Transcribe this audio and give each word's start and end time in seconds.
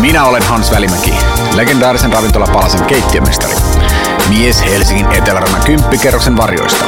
Minä 0.00 0.24
olen 0.24 0.42
Hans 0.42 0.70
Välimäki, 0.70 1.14
legendaarisen 1.54 2.12
ravintolapalasen 2.12 2.84
keittiömestari. 2.84 3.54
Mies 4.28 4.64
Helsingin 4.64 5.12
Etelärannan 5.12 5.62
kymppikerroksen 5.64 6.36
varjoista. 6.36 6.84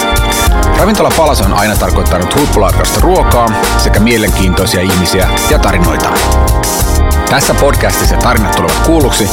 Ravintola 0.79 1.11
Palas 1.17 1.41
on 1.41 1.53
aina 1.53 1.77
tarkoittanut 1.77 2.37
huippulaadukasta 2.37 3.01
ruokaa 3.01 3.49
sekä 3.79 4.01
mielenkiintoisia 4.01 4.81
ihmisiä 4.81 5.29
ja 5.51 5.59
tarinoita. 5.59 6.09
Tässä 7.31 7.55
podcastissa 7.55 8.17
tarinat 8.17 8.57
tulevat 8.57 8.87
kuulluksi, 8.87 9.31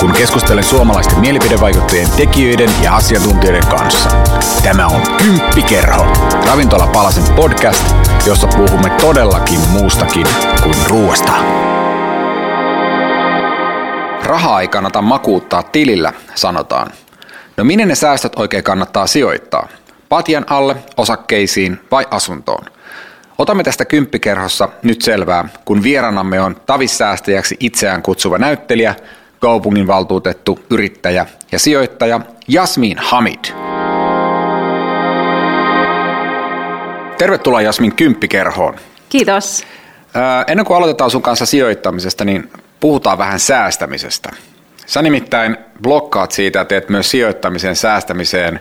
kun 0.00 0.12
keskustelen 0.12 0.64
suomalaisten 0.64 1.20
mielipidevaikuttajien 1.20 2.10
tekijöiden 2.10 2.70
ja 2.82 2.96
asiantuntijoiden 2.96 3.66
kanssa. 3.66 4.10
Tämä 4.62 4.86
on 4.86 5.02
Kymppikerho, 5.16 6.06
Ravintola 6.46 6.86
Palasen 6.86 7.34
podcast, 7.34 7.84
jossa 8.26 8.46
puhumme 8.46 8.90
todellakin 8.90 9.60
muustakin 9.70 10.26
kuin 10.62 10.76
ruoasta. 10.88 11.32
Rahaa 14.32 14.60
ei 14.60 14.68
kannata 14.68 15.02
makuuttaa 15.02 15.62
tilillä, 15.62 16.12
sanotaan. 16.34 16.90
No 17.56 17.64
minne 17.64 17.86
ne 17.86 17.94
säästöt 17.94 18.32
oikein 18.36 18.64
kannattaa 18.64 19.06
sijoittaa? 19.06 19.68
Patjan 20.08 20.44
alle, 20.50 20.76
osakkeisiin 20.96 21.80
vai 21.90 22.06
asuntoon? 22.10 22.64
Otamme 23.38 23.62
tästä 23.62 23.84
kymppikerhossa 23.84 24.68
nyt 24.82 25.02
selvää, 25.02 25.48
kun 25.64 25.82
vieranamme 25.82 26.40
on 26.40 26.56
tavissäästäjäksi 26.66 27.56
itseään 27.60 28.02
kutsuva 28.02 28.38
näyttelijä, 28.38 28.94
kaupungin 29.40 29.86
valtuutettu, 29.86 30.58
yrittäjä 30.70 31.26
ja 31.52 31.58
sijoittaja 31.58 32.20
Jasmin 32.48 32.98
Hamid. 32.98 33.44
Tervetuloa 37.18 37.60
Jasmin 37.60 37.94
kymppikerhoon. 37.94 38.76
Kiitos. 39.08 39.64
Ennen 40.46 40.66
kuin 40.66 40.76
aloitetaan 40.76 41.10
sun 41.10 41.22
kanssa 41.22 41.46
sijoittamisesta, 41.46 42.24
niin 42.24 42.50
puhutaan 42.82 43.18
vähän 43.18 43.40
säästämisestä. 43.40 44.30
Sä 44.86 45.02
nimittäin 45.02 45.56
blokkaat 45.82 46.32
siitä 46.32 46.58
ja 46.58 46.64
teet 46.64 46.88
myös 46.88 47.10
sijoittamiseen, 47.10 47.76
säästämiseen 47.76 48.60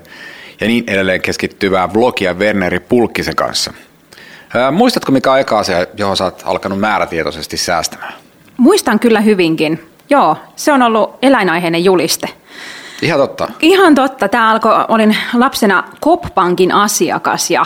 ja 0.60 0.68
niin 0.68 0.84
edelleen 0.88 1.22
keskittyvää 1.22 1.94
vlogia 1.94 2.34
Werneri 2.34 2.80
Pulkkisen 2.80 3.36
kanssa. 3.36 3.74
Ää, 4.56 4.72
muistatko 4.72 5.12
mikä 5.12 5.32
on 5.32 5.40
eka 5.40 5.60
asia, 5.60 5.86
johon 5.98 6.18
sä 6.18 6.24
oot 6.24 6.42
alkanut 6.46 6.80
määrätietoisesti 6.80 7.58
säästämään? 7.58 8.14
Muistan 8.58 9.00
kyllä 9.00 9.22
hyvinkin. 9.22 9.90
Joo, 10.10 10.38
se 10.56 10.72
on 10.72 10.82
ollut 10.82 11.18
eläinaiheinen 11.22 11.84
juliste. 11.84 12.30
Ihan 13.02 13.20
totta. 13.20 13.50
Ihan 13.60 13.96
totta. 13.96 14.28
Tämä 14.28 14.50
alkoi, 14.52 14.86
olin 14.88 15.18
lapsena 15.34 15.84
Coppankin 16.02 16.72
asiakas 16.72 17.52
ja, 17.52 17.66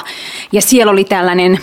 ja 0.52 0.62
siellä 0.62 0.92
oli 0.92 1.04
tällainen 1.04 1.60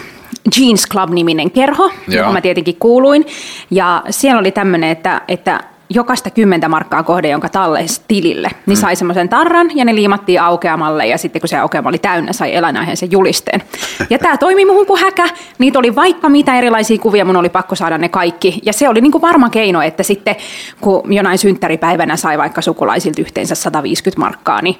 Jeans 0.58 0.86
Club-niminen 0.88 1.50
kerho, 1.50 1.90
Joo. 2.08 2.16
johon 2.16 2.32
mä 2.32 2.40
tietenkin 2.40 2.76
kuuluin. 2.76 3.26
Ja 3.70 4.02
siellä 4.10 4.40
oli 4.40 4.52
tämmöinen, 4.52 4.90
että, 4.90 5.20
että 5.28 5.60
jokaista 5.94 6.30
kymmentä 6.30 6.68
markkaa 6.68 7.02
kohde, 7.02 7.28
jonka 7.28 7.48
talleisi 7.48 8.02
tilille, 8.08 8.50
niin 8.66 8.76
sai 8.76 8.96
semmoisen 8.96 9.28
tarran 9.28 9.70
ja 9.74 9.84
ne 9.84 9.94
liimattiin 9.94 10.40
aukeamalle 10.40 11.06
ja 11.06 11.18
sitten 11.18 11.40
kun 11.40 11.48
se 11.48 11.56
aukeama 11.56 11.88
oli 11.88 11.98
täynnä, 11.98 12.32
sai 12.32 12.54
eläinaiheen 12.54 12.96
julisteen. 13.10 13.62
Ja 14.10 14.18
tämä 14.18 14.36
toimi 14.36 14.64
muuhun 14.64 14.86
kuin 14.86 15.00
häkä, 15.00 15.28
niitä 15.58 15.78
oli 15.78 15.94
vaikka 15.94 16.28
mitä 16.28 16.58
erilaisia 16.58 16.98
kuvia, 16.98 17.24
mun 17.24 17.36
oli 17.36 17.48
pakko 17.48 17.74
saada 17.74 17.98
ne 17.98 18.08
kaikki. 18.08 18.60
Ja 18.62 18.72
se 18.72 18.88
oli 18.88 19.00
niinku 19.00 19.20
varma 19.20 19.50
keino, 19.50 19.82
että 19.82 20.02
sitten 20.02 20.36
kun 20.80 21.14
jonain 21.14 21.38
synttäripäivänä 21.38 22.16
sai 22.16 22.38
vaikka 22.38 22.62
sukulaisilta 22.62 23.20
yhteensä 23.20 23.54
150 23.54 24.20
markkaa, 24.20 24.62
niin 24.62 24.77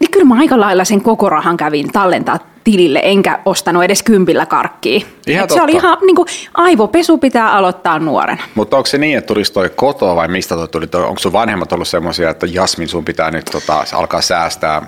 niin 0.00 0.10
kyllä 0.10 0.26
mä 0.26 0.38
aika 0.38 0.60
lailla 0.60 0.84
sen 0.84 1.00
koko 1.00 1.28
rahan 1.28 1.56
kävin 1.56 1.92
tallentaa 1.92 2.38
tilille, 2.70 3.00
enkä 3.04 3.38
ostanut 3.44 3.84
edes 3.84 4.02
kympillä 4.02 4.46
karkkia. 4.46 5.00
Ihan 5.26 5.44
Et 5.44 5.50
se 5.50 5.62
oli 5.62 5.72
totta. 5.72 5.86
ihan, 5.86 5.98
niin 6.06 6.16
kuin, 6.16 6.26
aivopesu 6.54 7.18
pitää 7.18 7.52
aloittaa 7.52 7.98
nuorena. 7.98 8.42
Mutta 8.54 8.76
onko 8.76 8.86
se 8.86 8.98
niin, 8.98 9.18
että 9.18 9.26
tulisi 9.28 9.52
toi 9.52 9.70
kotoa 9.76 10.16
vai 10.16 10.28
mistä 10.28 10.54
toi 10.54 10.68
tuli? 10.68 10.86
Toi- 10.86 11.04
Onko 11.04 11.18
sun 11.18 11.32
vanhemmat 11.32 11.72
ollut 11.72 11.88
semmoisia, 11.88 12.30
että 12.30 12.46
Jasmin 12.50 12.88
sun 12.88 13.04
pitää 13.04 13.30
nyt 13.30 13.44
tota, 13.52 13.84
alkaa 13.92 14.20
säästää, 14.20 14.82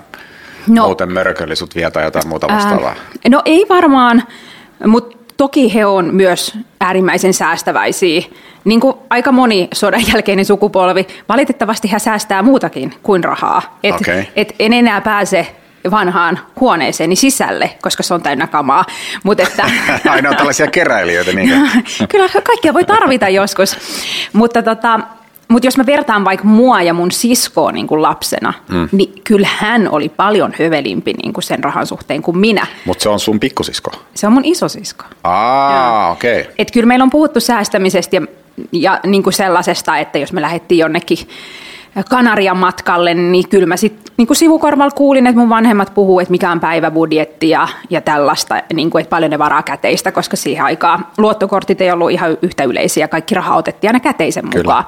no, 0.67 0.85
muuten 0.85 1.13
mörköli 1.13 1.55
sut 1.55 1.75
vietä 1.75 2.01
jotain 2.01 2.27
muuta 2.27 2.47
vastaavaa? 2.47 2.89
Ää, 2.89 3.29
no 3.29 3.41
ei 3.45 3.65
varmaan, 3.69 4.23
mutta 4.87 5.17
toki 5.37 5.73
he 5.73 5.85
on 5.85 6.15
myös 6.15 6.57
äärimmäisen 6.81 7.33
säästäväisiä. 7.33 8.21
Niin 8.65 8.79
kuin 8.79 8.95
aika 9.09 9.31
moni 9.31 9.67
sodan 9.73 10.03
jälkeinen 10.13 10.45
sukupolvi, 10.45 11.07
valitettavasti 11.29 11.87
hän 11.87 11.99
säästää 11.99 12.41
muutakin 12.41 12.93
kuin 13.03 13.23
rahaa. 13.23 13.77
Et, 13.83 13.95
Okei. 13.95 14.27
et 14.35 14.55
en 14.59 14.73
enää 14.73 15.01
pääse 15.01 15.47
vanhaan 15.91 16.39
huoneeseeni 16.59 17.15
sisälle, 17.15 17.71
koska 17.81 18.03
se 18.03 18.13
on 18.13 18.21
täynnä 18.21 18.47
kamaa. 18.47 18.85
Mut 19.23 19.39
että, 19.39 19.69
Aina 20.09 20.29
on 20.29 20.35
tällaisia 20.35 20.67
keräilijöitä, 20.67 21.33
niin 21.33 21.49
Kyllä 22.09 22.29
kaikkia 22.43 22.73
voi 22.73 22.85
tarvita 22.85 23.29
joskus. 23.29 23.77
Mutta 24.33 24.63
tota, 24.63 24.99
mutta 25.47 25.67
jos 25.67 25.77
mä 25.77 25.85
vertaan 25.85 26.25
vaikka 26.25 26.47
mua 26.47 26.81
ja 26.81 26.93
mun 26.93 27.11
siskoa 27.11 27.71
niin 27.71 27.87
kuin 27.87 28.01
lapsena, 28.01 28.53
mm. 28.67 28.89
niin 28.91 29.21
kyllä 29.23 29.47
hän 29.57 29.89
oli 29.91 30.09
paljon 30.09 30.53
hövelimpi 30.59 31.13
niin 31.13 31.33
kuin 31.33 31.43
sen 31.43 31.63
rahan 31.63 31.87
suhteen 31.87 32.21
kuin 32.21 32.37
minä. 32.37 32.67
Mutta 32.85 33.03
se 33.03 33.09
on 33.09 33.19
sun 33.19 33.39
pikkusisko. 33.39 33.91
Se 34.15 34.27
on 34.27 34.33
mun 34.33 34.45
isosisko. 34.45 35.05
Aa, 35.23 36.11
okei. 36.11 36.41
Okay. 36.41 36.53
Et 36.57 36.71
kyllä 36.71 36.87
meillä 36.87 37.03
on 37.03 37.09
puhuttu 37.09 37.39
säästämisestä 37.39 38.15
ja, 38.15 38.21
ja 38.71 38.99
niin 39.05 39.23
kuin 39.23 39.33
sellaisesta, 39.33 39.97
että 39.97 40.17
jos 40.17 40.33
me 40.33 40.41
lähdettiin 40.41 40.79
jonnekin 40.79 41.17
Kanarian 42.03 42.57
matkalle, 42.57 43.13
niin 43.13 43.49
kyllä 43.49 43.65
mä 43.65 43.77
sitten 43.77 44.13
niin 44.17 44.27
kuin 44.27 44.37
sivukorvalla 44.37 44.91
kuulin, 44.91 45.27
että 45.27 45.39
mun 45.39 45.49
vanhemmat 45.49 45.93
puhuu, 45.93 46.19
että 46.19 46.31
mikä 46.31 46.51
on 46.51 46.59
päiväbudjetti 46.59 47.49
ja, 47.49 47.67
ja 47.89 48.01
tällaista, 48.01 48.63
niin 48.73 48.89
kuin, 48.89 49.01
että 49.01 49.09
paljon 49.09 49.31
ne 49.31 49.39
varaa 49.39 49.63
käteistä, 49.63 50.11
koska 50.11 50.37
siihen 50.37 50.65
aikaan 50.65 51.05
luottokortit 51.17 51.81
ei 51.81 51.91
ollut 51.91 52.11
ihan 52.11 52.37
yhtä 52.41 52.63
yleisiä, 52.63 53.07
kaikki 53.07 53.35
raha 53.35 53.55
otettiin 53.55 53.89
aina 53.89 53.99
käteisen 53.99 54.49
Kyllä. 54.49 54.63
mukaan. 54.63 54.85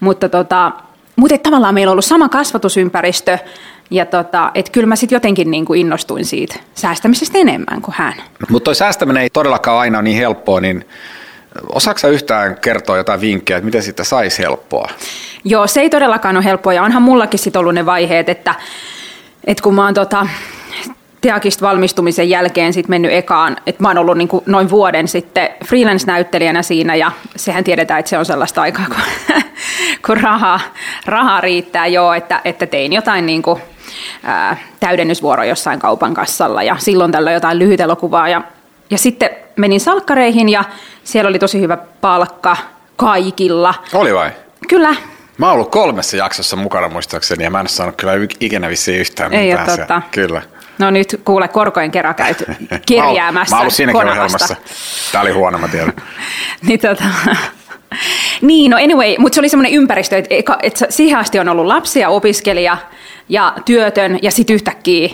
Mutta 0.00 0.28
tota, 0.28 0.72
mutta 1.16 1.34
et 1.34 1.42
tavallaan 1.42 1.74
meillä 1.74 1.90
on 1.90 1.92
ollut 1.92 2.04
sama 2.04 2.28
kasvatusympäristö, 2.28 3.38
ja 3.90 4.06
tota, 4.06 4.50
että 4.54 4.72
kyllä 4.72 4.86
mä 4.86 4.96
sitten 4.96 5.16
jotenkin 5.16 5.50
niin 5.50 5.64
kuin 5.64 5.80
innostuin 5.80 6.24
siitä 6.24 6.56
säästämisestä 6.74 7.38
enemmän 7.38 7.82
kuin 7.82 7.94
hän. 7.98 8.14
Mutta 8.50 8.64
toi 8.64 8.74
säästäminen 8.74 9.22
ei 9.22 9.30
todellakaan 9.30 9.78
aina 9.78 9.98
ole 9.98 10.02
niin 10.04 10.16
helppoa, 10.16 10.60
niin 10.60 10.84
osaatko 11.72 12.08
yhtään 12.08 12.56
kertoa 12.60 12.96
jotain 12.96 13.20
vinkkejä, 13.20 13.56
että 13.56 13.64
miten 13.64 13.82
sitä 13.82 14.04
saisi 14.04 14.42
helppoa? 14.42 14.88
Joo, 15.44 15.66
se 15.66 15.80
ei 15.80 15.90
todellakaan 15.90 16.36
ole 16.36 16.44
helppoa 16.44 16.72
ja 16.72 16.82
onhan 16.82 17.02
mullakin 17.02 17.38
sit 17.38 17.56
ollut 17.56 17.74
ne 17.74 17.86
vaiheet, 17.86 18.28
että, 18.28 18.54
että 19.44 19.62
kun 19.62 19.74
mä 19.74 19.84
oon 19.84 19.94
tota, 19.94 20.26
Teakista 21.20 21.66
valmistumisen 21.66 22.30
jälkeen 22.30 22.72
sit 22.72 22.88
mennyt 22.88 23.12
ekaan, 23.12 23.56
että 23.66 23.82
mä 23.82 23.88
oon 23.88 23.98
ollut 23.98 24.18
niin 24.18 24.28
noin 24.46 24.70
vuoden 24.70 25.08
sitten 25.08 25.48
freelance-näyttelijänä 25.64 26.62
siinä 26.62 26.94
ja 26.94 27.12
sehän 27.36 27.64
tiedetään, 27.64 28.00
että 28.00 28.10
se 28.10 28.18
on 28.18 28.26
sellaista 28.26 28.62
aikaa, 28.62 28.86
kun, 28.86 29.34
kun 30.06 30.16
rahaa, 30.16 30.60
rahaa 31.06 31.40
riittää 31.40 31.86
joo, 31.86 32.12
että, 32.12 32.40
että 32.44 32.66
tein 32.66 32.92
jotain 32.92 33.26
niin 33.26 33.42
kuin, 33.42 33.60
ää, 34.22 34.56
täydennysvuoro 34.80 35.44
jossain 35.44 35.78
kaupan 35.78 36.14
kassalla 36.14 36.62
ja 36.62 36.76
silloin 36.78 37.12
tällä 37.12 37.32
jotain 37.32 37.58
lyhytelokuvaa 37.58 38.28
ja, 38.28 38.42
ja 38.90 38.98
sitten 38.98 39.30
menin 39.56 39.80
salkkareihin 39.80 40.48
ja 40.48 40.64
siellä 41.04 41.28
oli 41.28 41.38
tosi 41.38 41.60
hyvä 41.60 41.76
palkka 41.76 42.56
kaikilla. 42.96 43.74
Oli 43.94 44.14
vai? 44.14 44.30
Kyllä, 44.68 44.96
Mä 45.38 45.46
oon 45.46 45.54
ollut 45.54 45.70
kolmessa 45.70 46.16
jaksossa 46.16 46.56
mukana 46.56 46.88
muistaakseni 46.88 47.44
ja 47.44 47.50
mä 47.50 47.58
en 47.58 47.62
ole 47.62 47.68
saanut 47.68 47.96
kyllä 47.96 48.12
ikinä 48.40 48.68
vissiin 48.68 49.00
yhtään 49.00 49.34
Ei 49.34 49.50
mitään 49.50 49.78
totta. 49.78 50.02
Kyllä. 50.10 50.42
No 50.78 50.90
nyt 50.90 51.20
kuule 51.24 51.48
korkojen 51.48 51.90
kerran 51.90 52.14
käyt 52.14 52.44
kirjäämässä 52.86 53.54
Mä 53.54 53.58
oon 53.58 53.62
ollut 53.62 53.74
siinäkin 53.74 54.08
ohjelmassa. 54.08 54.56
Tää 55.12 55.22
oli 55.22 55.30
huono, 55.30 55.58
mä 55.58 55.68
tiedän. 55.68 55.92
niin, 56.66 56.80
tota, 56.80 57.04
niin, 58.40 58.70
no 58.70 58.76
anyway, 58.76 59.14
mutta 59.18 59.34
se 59.34 59.40
oli 59.40 59.48
semmoinen 59.48 59.72
ympäristö, 59.72 60.16
että, 60.30 60.58
että 60.62 60.86
siihen 60.90 61.18
asti 61.18 61.38
on 61.38 61.48
ollut 61.48 61.66
lapsia, 61.66 62.08
opiskelija 62.08 62.76
ja 63.28 63.54
työtön 63.64 64.18
ja 64.22 64.30
sitten 64.30 64.54
yhtäkkiä 64.54 65.08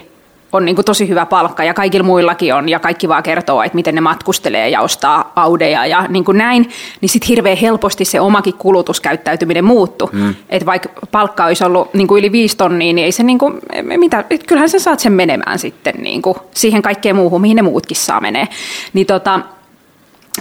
on 0.52 0.64
niin 0.64 0.74
kuin 0.74 0.84
tosi 0.84 1.08
hyvä 1.08 1.26
palkka 1.26 1.64
ja 1.64 1.74
kaikilla 1.74 2.04
muillakin 2.04 2.54
on 2.54 2.68
ja 2.68 2.78
kaikki 2.78 3.08
vaan 3.08 3.22
kertoo, 3.22 3.62
että 3.62 3.76
miten 3.76 3.94
ne 3.94 4.00
matkustelee 4.00 4.68
ja 4.68 4.80
ostaa 4.80 5.32
audeja 5.36 5.86
ja 5.86 6.06
niin 6.08 6.24
kuin 6.24 6.38
näin, 6.38 6.70
niin 7.00 7.08
sitten 7.08 7.28
hirveän 7.28 7.56
helposti 7.56 8.04
se 8.04 8.20
omakin 8.20 8.54
kulutuskäyttäytyminen 8.54 9.64
muuttu. 9.64 10.10
Mm. 10.12 10.34
Että 10.48 10.66
vaikka 10.66 10.88
palkka 11.10 11.44
olisi 11.44 11.64
ollut 11.64 11.94
niin 11.94 12.06
kuin 12.06 12.18
yli 12.18 12.32
viisi 12.32 12.56
tonnia, 12.56 12.92
niin 12.92 13.04
ei 13.04 13.12
se 13.12 13.22
niin 13.22 13.38
kuin, 13.38 13.54
mitä, 13.96 14.24
et 14.30 14.46
kyllähän 14.46 14.70
sä 14.70 14.78
saat 14.78 15.00
sen 15.00 15.12
menemään 15.12 15.58
sitten 15.58 15.94
niin 15.98 16.22
kuin 16.22 16.36
siihen 16.54 16.82
kaikkeen 16.82 17.16
muuhun, 17.16 17.40
mihin 17.40 17.56
ne 17.56 17.62
muutkin 17.62 17.96
saa 17.96 18.20
menee. 18.20 18.48
Niin 18.92 19.06
tota, 19.06 19.40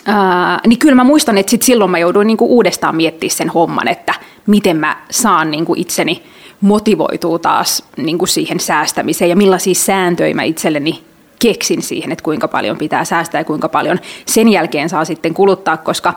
Ää, 0.06 0.59
niin 0.67 0.79
kyllä 0.79 0.95
mä 0.95 1.03
muistan, 1.03 1.38
että 1.38 1.50
sit 1.50 1.61
silloin 1.61 1.91
mä 1.91 1.97
jouduin 1.97 2.27
niinku 2.27 2.45
uudestaan 2.56 2.95
miettimään 2.95 3.35
sen 3.35 3.50
homman, 3.50 3.88
että 3.88 4.13
miten 4.47 4.77
mä 4.77 4.97
saan 5.11 5.51
niinku 5.51 5.73
itseni 5.77 6.23
motivoituu 6.61 7.39
taas 7.39 7.83
niinku 7.97 8.25
siihen 8.25 8.59
säästämiseen? 8.59 9.29
Ja 9.29 9.35
millaisia 9.35 9.73
sääntöjä 9.73 10.33
mä 10.33 10.44
itselleni 10.44 11.03
keksin 11.39 11.81
siihen, 11.81 12.11
että 12.11 12.23
kuinka 12.23 12.47
paljon 12.47 12.77
pitää 12.77 13.06
säästää 13.06 13.41
ja 13.41 13.45
kuinka 13.45 13.69
paljon 13.69 14.00
sen 14.25 14.50
jälkeen 14.50 14.89
saa 14.89 15.06
sitten 15.06 15.33
kuluttaa, 15.33 15.77
koska 15.77 16.13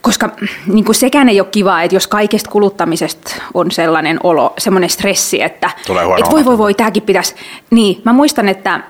koska 0.00 0.30
niin 0.66 0.84
kuin 0.84 0.94
sekään 0.94 1.28
ei 1.28 1.40
ole 1.40 1.48
kiva, 1.50 1.82
että 1.82 1.96
jos 1.96 2.06
kaikesta 2.06 2.50
kuluttamisesta 2.50 3.34
on 3.54 3.70
sellainen 3.70 4.20
olo, 4.22 4.54
semmoinen 4.58 4.90
stressi, 4.90 5.42
että, 5.42 5.70
Tulee 5.86 6.04
että 6.18 6.30
voi 6.30 6.44
voi 6.44 6.58
voi, 6.58 6.74
tämäkin 6.74 7.02
pitäisi. 7.02 7.34
Niin, 7.70 8.02
mä 8.04 8.12
muistan, 8.12 8.48
että, 8.48 8.80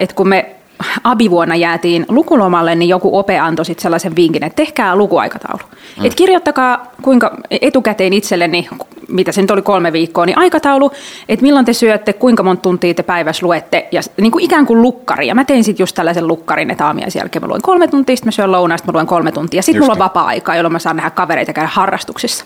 että 0.00 0.14
kun 0.14 0.28
me 0.28 0.56
abivuonna 1.04 1.56
jäätiin 1.56 2.06
lukulomalle, 2.08 2.74
niin 2.74 2.88
joku 2.88 3.18
ope 3.18 3.38
antoi 3.38 3.64
sitten 3.64 3.82
sellaisen 3.82 4.16
vinkin, 4.16 4.44
että 4.44 4.56
tehkää 4.56 4.96
lukuaikataulu. 4.96 5.62
Mm. 5.98 6.06
Et 6.06 6.14
kirjoittakaa 6.14 6.92
kuinka 7.02 7.36
etukäteen 7.50 8.12
itselleni, 8.12 8.68
mitä 9.08 9.32
se 9.32 9.40
nyt 9.40 9.50
oli 9.50 9.62
kolme 9.62 9.92
viikkoa, 9.92 10.26
niin 10.26 10.38
aikataulu, 10.38 10.92
että 11.28 11.42
milloin 11.42 11.64
te 11.64 11.72
syötte, 11.72 12.12
kuinka 12.12 12.42
monta 12.42 12.62
tuntia 12.62 12.94
te 12.94 13.02
päivässä 13.02 13.46
luette, 13.46 13.88
ja 13.92 14.00
niin 14.20 14.32
kuin 14.32 14.44
ikään 14.44 14.66
kuin 14.66 14.82
lukkari. 14.82 15.26
Ja 15.26 15.34
mä 15.34 15.44
tein 15.44 15.64
sitten 15.64 15.82
just 15.82 15.94
tällaisen 15.94 16.28
lukkarin, 16.28 16.70
että 16.70 16.86
aamiaisen 16.86 17.20
jälkeen 17.20 17.42
mä 17.42 17.48
luen 17.48 17.62
kolme 17.62 17.88
tuntia, 17.88 18.16
sitten 18.16 18.28
mä 18.28 18.32
syön 18.32 18.52
lounaasta, 18.52 18.92
mä 18.92 18.96
luen 18.96 19.06
kolme 19.06 19.32
tuntia. 19.32 19.62
Sitten 19.62 19.82
mulla 19.82 19.92
on 19.92 19.96
niin. 19.96 20.04
vapaa-aikaa, 20.04 20.56
jolloin 20.56 20.72
mä 20.72 20.78
saan 20.78 20.96
nähdä 20.96 21.10
kavereita 21.10 21.52
käydä 21.52 21.70
harrastuksissa. 21.72 22.44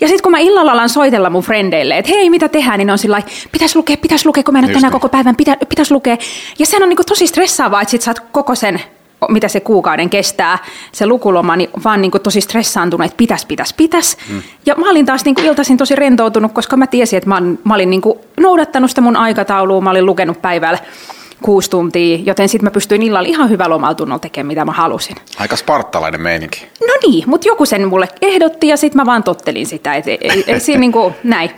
Ja 0.00 0.08
sitten 0.08 0.22
kun 0.22 0.32
mä 0.32 0.38
illalla 0.38 0.72
alan 0.72 0.88
soitella 0.88 1.30
mun 1.30 1.42
frendeille, 1.42 1.98
että 1.98 2.12
hei, 2.12 2.30
mitä 2.30 2.48
tehdään, 2.48 2.78
niin 2.78 2.86
ne 2.86 2.92
on 2.92 2.98
sillä 2.98 3.22
pitäisi 3.52 3.76
lukea, 3.76 3.96
pitäisi 3.96 4.26
lukea, 4.26 4.42
kun 4.42 4.54
mä 4.54 4.58
en 4.58 4.64
ole 4.64 4.72
tänään 4.72 4.92
niin. 4.92 5.00
koko 5.00 5.08
päivän, 5.08 5.36
pitä, 5.36 5.56
pitäisi 5.68 5.94
lukea. 5.94 6.16
Ja 6.58 6.66
sehän 6.66 6.82
on 6.82 6.88
niin 6.88 6.98
tosi 7.06 7.26
stressaavaa, 7.26 7.53
että 7.80 7.90
sit 7.90 8.02
sä 8.02 8.10
oot 8.10 8.20
koko 8.20 8.54
sen 8.54 8.80
mitä 9.28 9.48
se 9.48 9.60
kuukauden 9.60 10.10
kestää, 10.10 10.58
se 10.92 11.06
lukuloma, 11.06 11.56
niin 11.56 11.70
vaan 11.84 12.02
niin 12.02 12.10
kuin 12.10 12.22
tosi 12.22 12.40
stressaantunut, 12.40 13.04
että 13.04 13.16
pitäisi, 13.16 13.46
pitäisi, 13.46 13.74
pitäisi. 13.74 14.16
Mm. 14.30 14.42
Ja 14.66 14.74
mä 14.74 14.90
olin 14.90 15.06
taas 15.06 15.24
niin 15.24 15.34
kuin 15.34 15.46
iltaisin 15.46 15.76
tosi 15.76 15.96
rentoutunut, 15.96 16.52
koska 16.52 16.76
mä 16.76 16.86
tiesin, 16.86 17.16
että 17.16 17.28
mä, 17.28 17.42
mä 17.64 17.74
olin 17.74 17.90
niin 17.90 18.00
kuin 18.00 18.18
noudattanut 18.40 18.90
sitä 18.90 19.00
mun 19.00 19.16
aikataulua, 19.16 19.80
mä 19.80 19.90
olin 19.90 20.06
lukenut 20.06 20.42
päivällä 20.42 20.78
kuusi 21.42 21.70
tuntia, 21.70 22.18
joten 22.26 22.48
sitten 22.48 22.64
mä 22.64 22.70
pystyin 22.70 23.02
illalla 23.02 23.28
ihan 23.28 23.50
hyvä 23.50 23.68
lomaltunnolla 23.68 24.18
tekemään, 24.18 24.46
mitä 24.46 24.64
mä 24.64 24.72
halusin. 24.72 25.16
Aika 25.38 25.56
spartalainen 25.56 26.20
meininki. 26.20 26.66
No 26.80 26.94
niin, 27.06 27.24
mutta 27.26 27.48
joku 27.48 27.66
sen 27.66 27.88
mulle 27.88 28.08
ehdotti 28.22 28.68
ja 28.68 28.76
sitten 28.76 29.00
mä 29.00 29.06
vaan 29.06 29.22
tottelin 29.22 29.66
sitä, 29.66 29.94
että 29.94 30.10
ei, 30.10 30.18
ei, 30.20 30.44
ei 30.46 30.60
siinä 30.60 30.80
niin 30.80 30.92
kuin, 30.92 31.14
näin. 31.24 31.50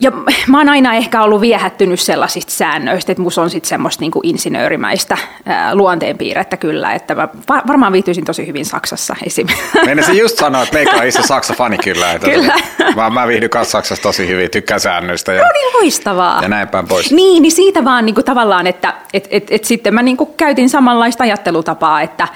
Ja 0.00 0.12
mä 0.46 0.58
oon 0.58 0.68
aina 0.68 0.94
ehkä 0.94 1.22
ollut 1.22 1.40
viehättynyt 1.40 2.00
sellaisista 2.00 2.52
säännöistä, 2.52 3.12
että 3.12 3.22
musta 3.22 3.42
on 3.42 3.50
sitten 3.50 3.68
semmoista 3.68 4.00
niin 4.00 4.12
insinöörimäistä 4.22 5.18
ää, 5.46 5.74
luonteenpiirrettä 5.74 6.56
kyllä, 6.56 6.92
että 6.92 7.14
mä 7.14 7.28
varmaan 7.66 7.92
viihtyisin 7.92 8.24
tosi 8.24 8.46
hyvin 8.46 8.64
Saksassa 8.64 9.16
esimerkiksi. 9.26 9.68
Meinasin 9.86 10.18
just 10.18 10.38
sanoa, 10.38 10.62
että 10.62 10.74
meikä 10.74 10.96
on 10.96 11.06
itse 11.06 11.22
Saksa-fani 11.22 11.78
kyllä. 11.78 12.12
Että 12.12 12.30
kyllä. 12.30 12.54
Mä, 12.96 13.10
mä 13.10 13.28
viihdyn 13.28 13.50
kanssa 13.50 13.72
Saksassa 13.72 14.02
tosi 14.02 14.28
hyvin, 14.28 14.50
tykkään 14.50 14.80
säännöistä. 14.80 15.32
Ja, 15.32 15.42
no 15.42 15.48
niin, 15.52 15.74
loistavaa. 15.74 16.42
Ja 16.42 16.48
näin 16.48 16.68
päin 16.68 16.88
pois. 16.88 17.12
Niin, 17.12 17.42
niin 17.42 17.52
siitä 17.52 17.84
vaan 17.84 18.06
niin 18.06 18.14
kuin 18.14 18.24
tavallaan, 18.24 18.66
että 18.66 18.94
et, 19.12 19.28
et, 19.30 19.46
et 19.50 19.64
sitten 19.64 19.94
mä 19.94 20.02
niin 20.02 20.16
kuin 20.16 20.30
käytin 20.36 20.70
samanlaista 20.70 21.24
ajattelutapaa, 21.24 22.02
että 22.02 22.28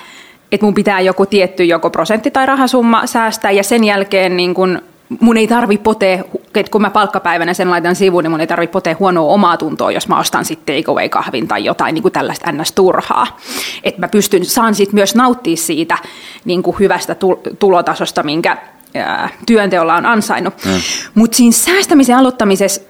että 0.52 0.66
mun 0.66 0.74
pitää 0.74 1.00
joku 1.00 1.26
tietty 1.26 1.64
joko 1.64 1.90
prosentti 1.90 2.30
tai 2.30 2.46
rahasumma 2.46 3.06
säästää 3.06 3.50
ja 3.50 3.62
sen 3.62 3.84
jälkeen 3.84 4.36
niin 4.36 4.54
kun 4.54 4.82
mun 5.20 5.36
ei 5.36 5.48
tarvi 5.48 5.78
potea, 5.78 6.24
että 6.54 6.72
kun 6.72 6.80
mä 6.80 6.90
palkkapäivänä 6.90 7.54
sen 7.54 7.70
laitan 7.70 7.96
sivuun, 7.96 8.24
niin 8.24 8.30
mun 8.30 8.40
ei 8.40 8.46
tarvi 8.46 8.66
potea 8.66 8.96
huonoa 8.98 9.32
omaa 9.32 9.56
tuntoa, 9.56 9.92
jos 9.92 10.08
mä 10.08 10.18
ostan 10.18 10.44
sitten 10.44 10.76
takeaway 10.76 11.08
kahvin 11.08 11.48
tai 11.48 11.64
jotain 11.64 11.94
niin 11.94 12.02
kuin 12.02 12.12
tällaista 12.12 12.52
ns. 12.52 12.72
turhaa. 12.72 13.38
Että 13.82 14.00
mä 14.00 14.08
pystyn, 14.08 14.44
saan 14.44 14.74
sitten 14.74 14.94
myös 14.94 15.14
nauttia 15.14 15.56
siitä 15.56 15.98
niin 16.44 16.62
kuin 16.62 16.78
hyvästä 16.78 17.16
tulotasosta, 17.58 18.22
minkä 18.22 18.56
ää, 18.94 19.28
työnteolla 19.46 19.94
on 19.94 20.06
ansainnut. 20.06 20.54
Mm. 20.64 20.80
Mutta 21.14 21.36
siinä 21.36 21.52
säästämisen 21.52 22.16
aloittamisessa, 22.16 22.80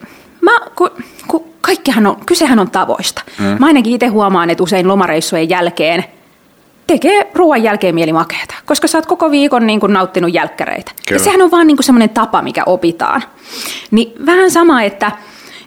mä, 0.41 0.61
kun, 0.77 0.91
kun 1.29 1.45
kaikkihan 1.61 2.07
on, 2.07 2.17
kysehän 2.27 2.59
on 2.59 2.71
tavoista. 2.71 3.23
Mm. 3.39 3.45
Mä 3.45 3.67
ainakin 3.67 3.95
itse 3.95 4.07
huomaan, 4.07 4.51
että 4.51 4.63
usein 4.63 4.89
lomareissujen 4.89 5.49
jälkeen– 5.49 6.05
tekee 6.87 7.31
ruoan 7.35 7.63
jälkeen 7.63 7.95
mieli 7.95 8.13
makeata, 8.13 8.55
koska 8.67 8.87
sä 8.87 8.99
oot 8.99 9.07
koko 9.07 9.31
viikon 9.31 9.67
niin 9.67 9.81
kuin 9.81 9.93
nauttinut 9.93 10.35
jälkkäreitä. 10.35 10.93
Kyllä. 11.09 11.21
Ja 11.21 11.25
sehän 11.25 11.43
on 11.43 11.51
vaan 11.51 11.67
niin 11.67 11.77
kuin 11.77 11.85
semmoinen 11.85 12.11
tapa, 12.11 12.43
mikä 12.43 12.63
opitaan. 12.67 13.23
Niin 13.91 14.13
vähän 14.27 14.51
sama, 14.51 14.83
että, 14.83 15.13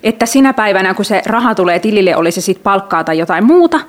että 0.03 0.25
sinä 0.25 0.53
päivänä, 0.53 0.93
kun 0.93 1.05
se 1.05 1.21
raha 1.25 1.55
tulee 1.55 1.79
tilille, 1.79 2.15
oli 2.15 2.31
se 2.31 2.41
sitten 2.41 2.63
palkkaa 2.63 3.03
tai 3.03 3.17
jotain 3.17 3.43
muuta, 3.43 3.79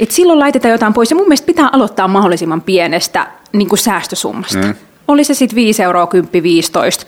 että 0.00 0.14
silloin 0.14 0.38
laitetaan 0.38 0.72
jotain 0.72 0.94
pois. 0.94 1.10
Ja 1.10 1.16
mun 1.16 1.26
mielestä 1.26 1.46
pitää 1.46 1.68
aloittaa 1.72 2.08
mahdollisimman 2.08 2.60
pienestä 2.60 3.26
niin 3.52 3.68
kuin 3.68 3.78
säästösummasta. 3.78 4.58
Mm. 4.58 4.74
Oli 5.08 5.24
se 5.24 5.34
sitten 5.34 5.56
5 5.56 5.82
euroa, 5.82 6.06
10, 6.06 6.42
15, 6.42 7.06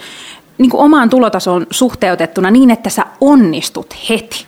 niin 0.58 0.70
kuin 0.70 0.80
omaan 0.80 1.10
tulotasoon 1.10 1.66
suhteutettuna 1.70 2.50
niin, 2.50 2.70
että 2.70 2.90
sä 2.90 3.06
onnistut 3.20 3.94
heti. 4.08 4.46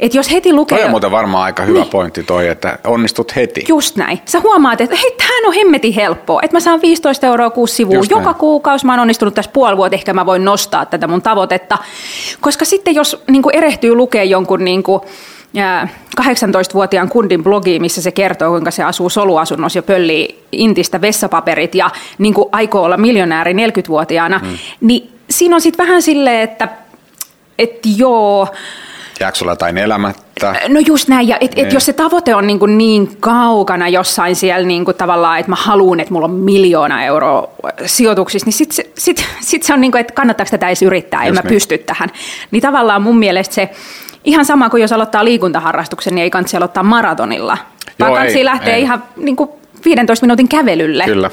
Et 0.00 0.14
jos 0.14 0.32
heti 0.32 0.52
lukee... 0.52 0.78
Toi 0.78 0.84
on 0.84 0.90
muuten 0.90 1.10
varmaan 1.10 1.44
aika 1.44 1.62
hyvä 1.62 1.78
niin. 1.78 1.90
pointti 1.90 2.22
toi, 2.22 2.48
että 2.48 2.78
onnistut 2.86 3.36
heti. 3.36 3.64
Just 3.68 3.96
näin. 3.96 4.20
Sä 4.24 4.40
huomaat, 4.40 4.80
että 4.80 4.96
hei, 4.96 5.14
tämähän 5.18 5.46
on 5.46 5.54
hemmetin 5.54 5.92
helppoa. 5.92 6.40
Että 6.42 6.56
mä 6.56 6.60
saan 6.60 6.82
15 6.82 7.26
euroa 7.26 7.50
kuusi 7.50 7.74
sivua 7.74 7.94
Just 7.94 8.10
joka 8.10 8.22
näin. 8.24 8.34
kuukausi. 8.34 8.86
Mä 8.86 8.92
oon 8.92 9.00
onnistunut 9.00 9.34
tässä 9.34 9.50
puoli 9.50 9.76
vuotta, 9.76 9.96
ehkä 9.96 10.12
mä 10.12 10.26
voin 10.26 10.44
nostaa 10.44 10.86
tätä 10.86 11.06
mun 11.06 11.22
tavoitetta. 11.22 11.78
Koska 12.40 12.64
sitten 12.64 12.94
jos 12.94 13.22
niin 13.30 13.42
kuin 13.42 13.56
erehtyy 13.56 13.94
lukea 13.94 14.24
jonkun... 14.24 14.64
Niin 14.64 14.82
kuin, 14.82 15.00
18-vuotiaan 16.20 17.08
kundin 17.08 17.44
blogi, 17.44 17.78
missä 17.78 18.02
se 18.02 18.10
kertoo, 18.12 18.50
kuinka 18.50 18.70
se 18.70 18.84
asuu 18.84 19.10
soluasunnossa 19.10 19.78
ja 19.78 19.82
pöllii 19.82 20.44
intistä 20.52 21.00
vessapaperit 21.00 21.74
ja 21.74 21.90
niin 22.18 22.34
kuin 22.34 22.48
aikoo 22.52 22.82
olla 22.82 22.96
miljonääri 22.96 23.52
40-vuotiaana, 23.52 24.40
mm. 24.42 24.58
niin 24.80 25.12
siinä 25.30 25.54
on 25.54 25.60
sitten 25.60 25.86
vähän 25.86 26.02
silleen, 26.02 26.40
että 26.40 26.68
et 27.58 27.78
joo, 27.96 28.48
Jääkö 29.20 29.38
sulla 29.38 29.52
jotain 29.52 29.78
elämättä? 29.78 30.54
No 30.68 30.80
just 30.86 31.08
näin, 31.08 31.28
ja 31.28 31.36
et, 31.40 31.50
et 31.50 31.56
niin. 31.56 31.74
jos 31.74 31.86
se 31.86 31.92
tavoite 31.92 32.34
on 32.34 32.46
niin, 32.46 32.58
kuin 32.58 32.78
niin 32.78 33.16
kaukana 33.20 33.88
jossain 33.88 34.36
siellä 34.36 34.66
niin 34.66 34.84
kuin 34.84 34.96
tavallaan, 34.96 35.38
että 35.38 35.50
mä 35.50 35.56
haluan, 35.56 36.00
että 36.00 36.12
mulla 36.12 36.24
on 36.24 36.34
miljoona 36.34 37.04
euroa 37.04 37.48
sijoituksissa, 37.86 38.46
niin 38.46 38.52
sitten 38.52 38.84
sit, 38.98 39.28
sit 39.40 39.62
se 39.62 39.74
on 39.74 39.80
niin 39.80 39.92
kuin, 39.92 40.00
että 40.00 40.14
kannattaako 40.14 40.50
tätä 40.50 40.66
edes 40.66 40.82
yrittää, 40.82 41.24
en 41.24 41.34
mä 41.34 41.40
niin. 41.40 41.48
pysty 41.48 41.78
tähän. 41.78 42.08
Niin 42.50 42.62
tavallaan 42.62 43.02
mun 43.02 43.18
mielestä 43.18 43.54
se, 43.54 43.70
ihan 44.24 44.44
sama 44.44 44.70
kuin 44.70 44.80
jos 44.80 44.92
aloittaa 44.92 45.24
liikuntaharrastuksen, 45.24 46.14
niin 46.14 46.22
ei 46.22 46.30
kannata 46.30 46.56
aloittaa 46.56 46.82
maratonilla, 46.82 47.58
vaan 48.00 48.12
kannattaa 48.12 48.44
lähteä 48.44 48.74
ei. 48.74 48.82
ihan 48.82 49.02
niin 49.16 49.36
kuin 49.36 49.50
15 49.84 50.26
minuutin 50.26 50.48
kävelylle. 50.48 51.04
Kyllä. 51.04 51.30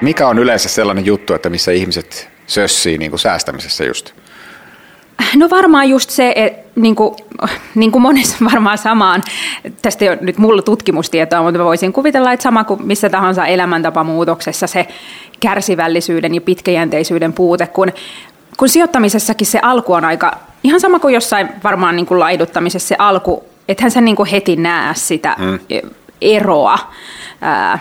Mikä 0.00 0.28
on 0.28 0.38
yleensä 0.38 0.68
sellainen 0.68 1.06
juttu, 1.06 1.34
että 1.34 1.50
missä 1.50 1.72
ihmiset 1.72 2.30
sössii 2.50 2.98
niin 2.98 3.10
kuin 3.10 3.20
säästämisessä 3.20 3.84
just? 3.84 4.12
No 5.36 5.50
varmaan 5.50 5.88
just 5.88 6.10
se, 6.10 6.32
että 6.36 6.80
niin 6.80 6.96
kuin, 6.96 7.16
niin 7.74 7.92
kuin 7.92 8.02
monessa 8.02 8.36
varmaan 8.52 8.78
samaan, 8.78 9.22
tästä 9.82 10.04
ei 10.04 10.08
ole 10.08 10.18
nyt 10.20 10.38
mulla 10.38 10.62
tutkimustietoa, 10.62 11.42
mutta 11.42 11.58
mä 11.58 11.64
voisin 11.64 11.92
kuvitella, 11.92 12.32
että 12.32 12.42
sama 12.42 12.64
kuin 12.64 12.86
missä 12.86 13.10
tahansa 13.10 13.46
elämäntapamuutoksessa 13.46 14.66
se 14.66 14.86
kärsivällisyyden 15.40 16.34
ja 16.34 16.40
pitkäjänteisyyden 16.40 17.32
puute, 17.32 17.66
kun, 17.66 17.92
kun 18.56 18.68
sijoittamisessakin 18.68 19.46
se 19.46 19.58
alku 19.62 19.92
on 19.92 20.04
aika, 20.04 20.38
ihan 20.64 20.80
sama 20.80 20.98
kuin 20.98 21.14
jossain 21.14 21.48
varmaan 21.64 21.96
niin 21.96 22.06
kuin 22.06 22.20
laiduttamisessa 22.20 22.88
se 22.88 22.96
alku, 22.98 23.44
ethän 23.68 23.90
sä 23.90 24.00
niin 24.00 24.16
kuin 24.16 24.28
heti 24.28 24.56
näe 24.56 24.94
sitä 24.94 25.36
hmm. 25.38 25.58
eroa. 26.20 26.78
Ää, 27.40 27.78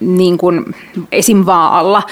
niin 0.00 0.38
kuin 0.38 0.74
esim. 1.12 1.46
vaalla, 1.46 2.02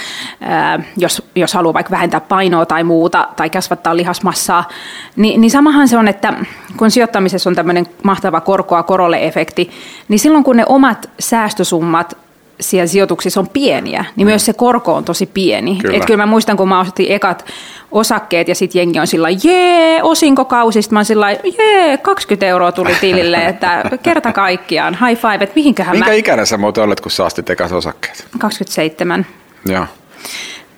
jos, 0.97 1.23
jos 1.37 1.55
haluaa 1.55 1.75
vaikka 1.75 1.91
vähentää 1.91 2.21
painoa 2.21 2.67
tai 2.67 2.85
muuta 2.85 3.29
tai 3.37 3.51
kasvattaa 3.51 3.97
lihasmassaa, 3.97 4.69
niin, 5.17 5.41
niin 5.41 5.51
samahan 5.51 5.89
se 5.89 5.99
on, 5.99 6.09
että 6.09 6.35
kun 6.77 6.91
sijoittamisessa 6.91 7.51
on 7.51 7.57
tämmöinen 7.57 7.87
mahtava 8.03 8.41
korkoa 8.41 8.83
korolle 8.83 9.27
efekti, 9.27 9.71
niin 10.09 10.19
silloin 10.19 10.45
kun 10.45 10.57
ne 10.57 10.65
omat 10.69 11.11
säästösummat 11.21 12.24
siellä 12.71 12.87
sijoituksissa 12.87 13.41
on 13.41 13.49
pieniä, 13.49 14.05
niin 14.17 14.27
mm. 14.27 14.31
myös 14.31 14.47
se 14.47 14.53
korko 14.53 14.95
on 14.95 15.05
tosi 15.05 15.27
pieni. 15.27 15.77
Kyllä. 15.77 15.97
Et 15.97 16.07
kyllä 16.07 16.17
mä 16.17 16.27
muistan, 16.27 16.57
kun 16.57 16.69
mä 16.69 16.81
ostin 16.81 17.13
ekat 17.13 17.45
osakkeet 17.93 18.49
ja 18.49 18.55
sitten 18.55 18.79
jengi 18.79 19.01
on 19.01 19.07
sillä 19.07 19.29
jee, 19.45 20.03
osinkokausista. 20.03 20.93
Mä 20.93 20.99
oon 20.99 21.05
sillä 21.05 21.31
jee, 21.31 21.99
20 21.99 22.47
euroa 22.47 22.73
tuli 22.73 22.95
tilille, 23.01 23.47
että 23.47 23.85
kerta 24.03 24.33
kaikkiaan, 24.33 24.99
high 25.07 25.21
five, 25.21 25.45
että 25.45 25.55
mihinköhän 25.55 25.97
Minkä 25.97 26.11
mä... 26.11 26.15
ikäinen 26.17 26.47
sä 26.47 26.59
muuten 26.59 26.85
olet, 26.85 27.01
kun 27.01 27.11
sä 27.11 27.25
ostit 27.25 27.51
ekat 27.51 27.73
osakkeet? 27.73 28.27
27. 28.39 29.27
Joo. 29.67 29.87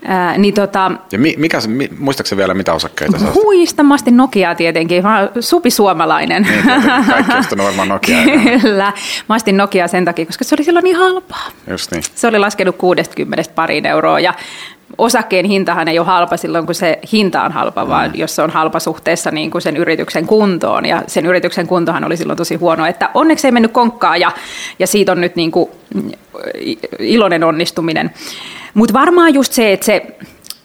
Ää, 0.08 0.38
niin 0.38 0.54
tota, 0.54 0.90
ja 1.12 1.18
mi, 1.18 1.34
mikä, 1.38 1.58
mi, 1.66 1.88
muistaaksä 1.98 2.36
vielä 2.36 2.54
mitä 2.54 2.74
osakkeita 2.74 3.18
sä 3.18 3.26
Huistamasti 3.34 4.10
Nokia 4.10 4.54
tietenkin, 4.54 5.02
mä 5.02 5.20
oon 5.20 5.30
supisuomalainen. 5.40 6.42
Niin, 6.42 6.64
kaikki 7.10 7.32
on 7.60 7.64
varmaan 7.64 7.88
Nokia. 7.88 8.16
Kyllä, 8.62 8.92
mä 9.28 9.34
ostin 9.34 9.56
Nokia 9.56 9.88
sen 9.88 10.04
takia, 10.04 10.26
koska 10.26 10.44
se 10.44 10.54
oli 10.54 10.64
silloin 10.64 10.84
niin 10.84 10.96
halpaa. 10.96 11.48
Just 11.70 11.90
niin. 11.92 12.02
Se 12.14 12.26
oli 12.26 12.38
laskenut 12.38 12.76
60 12.76 13.42
pariin 13.54 13.86
euroa 13.86 14.20
ja 14.20 14.34
osakkeen 14.98 15.46
hintahan 15.46 15.88
ei 15.88 15.98
ole 15.98 16.06
halpa 16.06 16.36
silloin, 16.36 16.66
kun 16.66 16.74
se 16.74 16.98
hinta 17.12 17.42
on 17.42 17.52
halpa, 17.52 17.84
mm. 17.84 17.90
vaan 17.90 18.10
jos 18.14 18.36
se 18.36 18.42
on 18.42 18.50
halpa 18.50 18.80
suhteessa 18.80 19.30
niin 19.30 19.50
kuin 19.50 19.62
sen 19.62 19.76
yrityksen 19.76 20.26
kuntoon. 20.26 20.86
Ja 20.86 21.02
sen 21.06 21.26
yrityksen 21.26 21.66
kuntohan 21.66 22.04
oli 22.04 22.16
silloin 22.16 22.36
tosi 22.36 22.54
huono, 22.54 22.86
että 22.86 23.10
onneksi 23.14 23.46
ei 23.46 23.52
mennyt 23.52 23.72
konkkaan 23.72 24.20
ja, 24.20 24.32
ja 24.78 24.86
siitä 24.86 25.12
on 25.12 25.20
nyt 25.20 25.36
niin 25.36 25.50
kuin 25.50 25.70
iloinen 26.98 27.44
onnistuminen. 27.44 28.10
Mutta 28.76 28.92
varmaan 28.92 29.34
just 29.34 29.52
se, 29.52 29.72
että 29.72 29.86
se, 29.86 30.16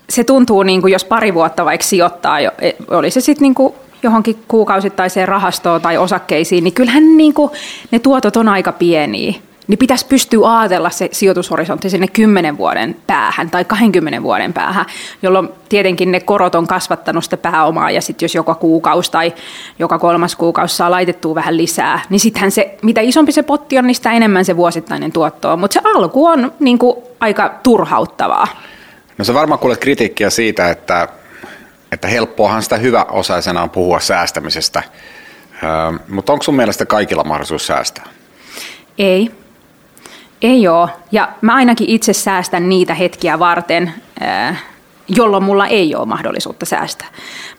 se 0.10 0.24
tuntuu, 0.24 0.64
niin 0.64 0.82
kuin 0.82 0.94
jos 0.94 1.06
pari 1.06 1.34
vuotta 1.34 1.66
vaikka 1.66 1.88
sijoittaa, 1.88 2.40
e, 2.40 2.50
oli 2.88 3.12
se 3.12 3.22
sitten 3.22 3.44
niin 3.44 3.74
johonkin 4.04 4.44
kuukausittaiseen 4.48 5.28
rahastoon 5.28 5.82
tai 5.82 5.98
osakkeisiin, 5.98 6.64
niin 6.64 6.74
kyllähän 6.74 7.18
niin 7.18 7.34
kuin 7.34 7.52
ne 7.92 8.00
tuotot 8.00 8.38
on 8.38 8.48
aika 8.48 8.72
pieniä 8.72 9.34
niin 9.72 9.80
pitäisi 9.80 10.06
pystyä 10.06 10.60
ajatella 10.60 10.90
se 10.90 11.10
sijoitushorisontti 11.12 11.90
sinne 11.90 12.08
10 12.08 12.58
vuoden 12.58 12.96
päähän 13.08 13.50
tai 13.50 13.66
20 13.66 14.24
vuoden 14.24 14.54
päähän, 14.54 14.86
jolloin 15.22 15.50
tietenkin 15.70 16.12
ne 16.12 16.20
korot 16.20 16.56
on 16.56 16.68
kasvattanut 16.68 17.24
sitä 17.24 17.38
pääomaa 17.38 17.92
ja 17.92 18.02
sitten 18.02 18.26
jos 18.26 18.36
joka 18.36 18.56
kuukausi 18.56 19.12
tai 19.12 19.34
joka 19.80 20.00
kolmas 20.00 20.36
kuukausi 20.36 20.76
saa 20.76 20.92
laitettua 20.92 21.36
vähän 21.36 21.58
lisää, 21.58 22.00
niin 22.10 22.20
sittenhän 22.20 22.52
se, 22.52 22.78
mitä 22.82 23.02
isompi 23.02 23.32
se 23.32 23.44
potti 23.44 23.78
on, 23.78 23.88
niin 23.88 23.96
sitä 23.96 24.12
enemmän 24.12 24.46
se 24.46 24.58
vuosittainen 24.58 25.12
tuotto 25.12 25.52
on. 25.52 25.60
Mutta 25.60 25.74
se 25.74 25.82
alku 25.84 26.26
on 26.26 26.54
niin 26.60 26.80
kuin, 26.80 26.98
aika 27.20 27.54
turhauttavaa. 27.64 28.48
No 29.18 29.26
sä 29.26 29.34
varmaan 29.34 29.60
kuulet 29.60 29.80
kritiikkiä 29.80 30.30
siitä, 30.30 30.70
että, 30.70 31.08
että 31.92 32.08
helppoahan 32.08 32.64
sitä 32.64 32.78
hyvä 32.78 33.04
osaisena 33.04 33.64
on 33.64 33.70
puhua 33.70 34.00
säästämisestä, 34.00 34.84
öö, 35.64 36.00
mutta 36.08 36.34
onko 36.34 36.44
sun 36.44 36.56
mielestä 36.56 36.86
kaikilla 36.86 37.24
mahdollisuus 37.24 37.68
säästää? 37.68 38.06
Ei. 38.98 39.41
Ei 40.42 40.68
ole. 40.68 40.90
Ja 41.12 41.30
mä 41.42 41.56
ainakin 41.56 41.90
itse 41.90 42.14
säästän 42.14 42.70
niitä 42.70 42.94
hetkiä 42.94 43.40
varten, 43.40 43.94
jolloin 45.16 45.44
mulla 45.44 45.68
ei 45.68 45.96
ole 45.96 46.06
mahdollisuutta 46.06 46.66
säästää. 46.66 47.08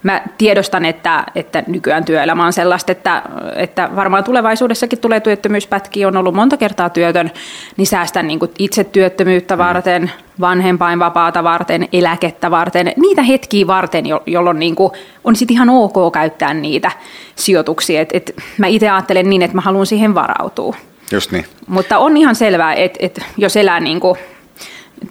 Mä 0.03 0.23
tiedostan, 0.39 0.85
että, 0.85 1.25
että 1.35 1.63
nykyään 1.67 2.05
työelämä 2.05 2.47
on 2.47 2.53
sellaista, 2.53 2.93
että, 2.93 3.23
että 3.57 3.91
varmaan 3.97 4.25
tulevaisuudessakin 4.25 4.99
tulee 4.99 5.21
työttömyyspätkiä, 5.21 6.09
on 6.09 6.17
ollut 6.17 6.35
monta 6.35 6.57
kertaa 6.57 6.91
työtön, 6.91 7.31
niin 7.77 7.87
säästän 7.87 8.27
niin 8.27 8.41
itse 8.59 8.85
työttömyyttä 8.85 9.59
varten, 9.59 10.11
vanhempainvapaata 10.41 11.45
varten, 11.45 11.89
eläkettä 11.93 12.51
varten, 12.51 12.93
niitä 12.97 13.23
hetkiä 13.23 13.67
varten, 13.67 14.05
jolloin 14.27 14.59
niin 14.59 14.75
kuin 14.75 14.93
on 15.25 15.37
sitten 15.37 15.55
ihan 15.55 15.71
ok 15.71 16.13
käyttää 16.13 16.55
niitä 16.55 16.91
sijoituksia. 17.37 18.01
Et, 18.01 18.11
et 18.13 18.35
mä 18.59 18.67
itse 18.67 18.91
ajattelen 18.91 19.31
niin, 19.31 19.43
että 19.43 19.57
mä 19.57 19.61
haluan 19.61 19.87
siihen 19.87 20.15
varautua. 20.15 20.77
Just 21.13 21.31
niin. 21.33 21.47
Mutta 21.67 21.99
on 21.99 22.17
ihan 22.17 22.35
selvää, 22.35 22.75
että, 22.75 22.99
että 23.03 23.23
jos 23.37 23.57
elää 23.57 23.81
niin 23.81 24.01
kuin 24.01 24.19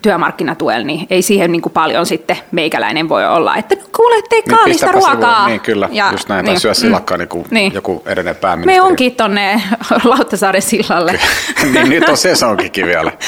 työmarkkinatuella, 0.01 0.85
niin 0.85 1.07
ei 1.09 1.21
siihen 1.21 1.51
niin 1.51 1.61
kuin 1.61 1.73
paljon 1.73 2.05
sitten 2.05 2.37
meikäläinen 2.51 3.09
voi 3.09 3.27
olla, 3.27 3.55
että 3.55 3.75
no 3.75 3.81
kuule, 3.95 4.21
tee 4.29 4.39
niin, 4.39 4.57
kaalista 4.57 4.91
ruokaa. 4.91 5.35
Sivu, 5.35 5.47
niin 5.47 5.59
kyllä, 5.59 5.89
ja, 5.91 6.11
just 6.11 6.29
näin, 6.29 6.45
niin, 6.45 6.53
tai 6.53 6.59
syö 6.59 6.73
silakkaa 6.73 7.17
niin 7.17 7.27
kuin 7.27 7.45
niin. 7.51 7.73
joku 7.73 8.03
edellinen 8.05 8.35
pääministeri. 8.35 8.81
Me 8.81 8.87
onkin 8.87 9.15
tuonne 9.15 9.61
Lauttasaaren 10.03 10.61
sillalle. 10.61 11.19
niin 11.73 11.89
nyt 11.89 12.09
on 12.09 12.17
sesonkikin 12.17 12.85
vielä. 12.85 13.11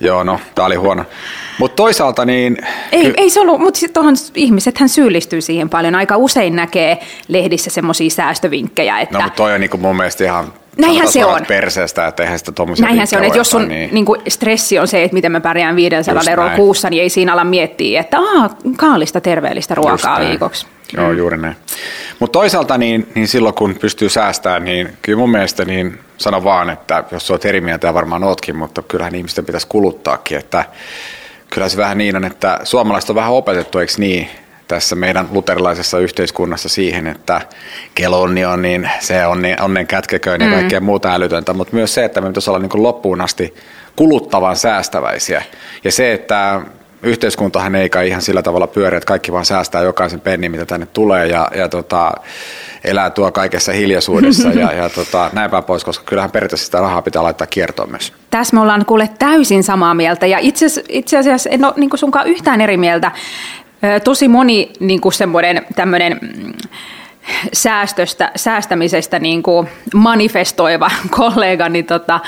Joo, 0.00 0.24
no, 0.24 0.40
tää 0.54 0.64
oli 0.64 0.76
huono. 0.76 1.04
Mutta 1.58 1.76
toisaalta 1.76 2.24
niin... 2.24 2.58
Ei, 2.92 3.04
ky- 3.04 3.14
ei 3.16 3.30
se 3.30 3.40
ollut, 3.40 3.60
mutta 3.60 3.80
tuohon 3.92 4.14
ihmisethän 4.34 4.88
syyllistyy 4.88 5.40
siihen 5.40 5.68
paljon. 5.68 5.94
Aika 5.94 6.16
usein 6.16 6.56
näkee 6.56 6.98
lehdissä 7.28 7.70
semmoisia 7.70 8.10
säästövinkkejä, 8.10 9.00
että... 9.00 9.18
No, 9.18 9.24
mutta 9.24 9.36
toi 9.36 9.54
on 9.54 9.60
niin 9.60 9.70
kuin 9.70 9.80
mun 9.80 9.96
mielestä 9.96 10.24
ihan 10.24 10.52
Näinhän 10.78 11.08
se 11.08 11.24
on. 11.24 11.40
perseestä, 11.48 12.06
että 12.06 12.22
eihän 12.22 12.38
sitä 12.38 12.52
Näinhän 12.80 13.06
se 13.06 13.16
on, 13.16 13.24
että 13.24 13.38
jos 13.38 13.50
sun 13.50 13.68
niin... 13.68 13.90
Niin 13.92 14.04
kuin 14.04 14.20
stressi 14.28 14.78
on 14.78 14.88
se, 14.88 15.04
että 15.04 15.14
miten 15.14 15.32
mä 15.32 15.40
pärjään 15.40 15.76
500 15.76 16.22
euroa 16.30 16.50
kuussa, 16.50 16.90
niin 16.90 17.02
ei 17.02 17.08
siinä 17.08 17.32
ala 17.32 17.44
miettiä, 17.44 18.00
että 18.00 18.18
aah, 18.18 18.56
kaalista 18.76 19.20
terveellistä 19.20 19.74
ruokaa 19.74 20.20
viikoksi. 20.20 20.66
Joo, 20.96 21.10
mm. 21.10 21.18
juuri 21.18 21.36
näin. 21.36 21.56
Mutta 22.18 22.38
toisaalta 22.38 22.78
niin, 22.78 23.08
niin 23.14 23.28
silloin 23.28 23.54
kun 23.54 23.74
pystyy 23.80 24.08
säästämään, 24.08 24.64
niin 24.64 24.88
kyllä 25.02 25.18
mun 25.18 25.30
mielestä 25.30 25.64
niin 25.64 25.98
sano 26.18 26.44
vaan, 26.44 26.70
että 26.70 27.04
jos 27.10 27.30
olet 27.30 27.44
eri 27.44 27.60
mieltä 27.60 27.86
ja 27.86 27.94
varmaan 27.94 28.24
ootkin, 28.24 28.56
mutta 28.56 28.82
kyllähän 28.82 29.14
ihmisten 29.14 29.44
pitäisi 29.44 29.66
kuluttaakin, 29.66 30.38
että 30.38 30.64
kyllä 31.50 31.68
se 31.68 31.76
vähän 31.76 31.98
niin 31.98 32.16
on, 32.16 32.24
että 32.24 32.60
suomalaiset 32.64 33.10
on 33.10 33.16
vähän 33.16 33.32
opetettu, 33.32 33.78
eikö 33.78 33.92
niin, 33.98 34.28
tässä 34.68 34.96
meidän 34.96 35.28
luterilaisessa 35.30 35.98
yhteiskunnassa 35.98 36.68
siihen, 36.68 37.06
että 37.06 37.40
kelonni 37.94 38.44
on 38.44 38.62
niin, 38.62 38.90
se 39.00 39.26
on 39.26 39.42
niin 39.42 39.62
onnen 39.62 39.86
kätkeköön 39.86 40.40
ja 40.40 40.46
mm. 40.46 40.52
kaikkea 40.52 40.80
muuta 40.80 41.14
älytöntä, 41.14 41.52
mutta 41.52 41.76
myös 41.76 41.94
se, 41.94 42.04
että 42.04 42.20
me 42.20 42.28
pitäisi 42.28 42.50
olla 42.50 42.58
niin 42.58 42.70
kuin 42.70 42.82
loppuun 42.82 43.20
asti 43.20 43.54
kuluttavan 43.96 44.56
säästäväisiä. 44.56 45.42
Ja 45.84 45.92
se, 45.92 46.12
että 46.12 46.60
yhteiskuntahan 47.02 47.74
ei 47.74 47.90
kai 47.90 48.08
ihan 48.08 48.22
sillä 48.22 48.42
tavalla 48.42 48.66
pyöri, 48.66 48.96
että 48.96 49.06
kaikki 49.06 49.32
vaan 49.32 49.44
säästää 49.44 49.82
jokaisen 49.82 50.20
pennin, 50.20 50.50
mitä 50.50 50.66
tänne 50.66 50.86
tulee 50.86 51.26
ja, 51.26 51.48
ja 51.54 51.68
tota, 51.68 52.12
elää 52.84 53.10
tuo 53.10 53.32
kaikessa 53.32 53.72
hiljaisuudessa 53.72 54.48
ja, 54.48 54.72
ja 54.72 54.88
tota, 54.88 55.30
näin 55.32 55.50
päin 55.50 55.64
pois, 55.64 55.84
koska 55.84 56.04
kyllähän 56.04 56.30
periaatteessa 56.30 56.66
sitä 56.66 56.80
rahaa 56.80 57.02
pitää 57.02 57.22
laittaa 57.22 57.46
kiertoon 57.46 57.90
myös. 57.90 58.12
Tässä 58.30 58.56
me 58.56 58.60
ollaan 58.60 58.84
kuule 58.86 59.10
täysin 59.18 59.64
samaa 59.64 59.94
mieltä 59.94 60.26
ja 60.26 60.38
itse, 60.38 60.66
itse 60.88 61.18
asiassa 61.18 61.50
en 61.50 61.64
ole 61.64 61.74
niin 61.76 61.90
sunkaan 61.94 62.26
yhtään 62.26 62.60
eri 62.60 62.76
mieltä 62.76 63.12
tosi 64.04 64.28
moni 64.28 64.72
niin 64.80 65.00
kuin 65.00 65.12
semmoinen 65.12 65.66
tämmöinen 65.76 66.18
mm, 66.22 66.52
säästöstä, 67.52 68.30
säästämisestä 68.36 69.18
niin 69.18 69.42
kuin 69.42 69.68
manifestoiva 69.94 70.90
kollegani 71.18 71.72
niin 71.72 71.84
tota, 71.84 72.20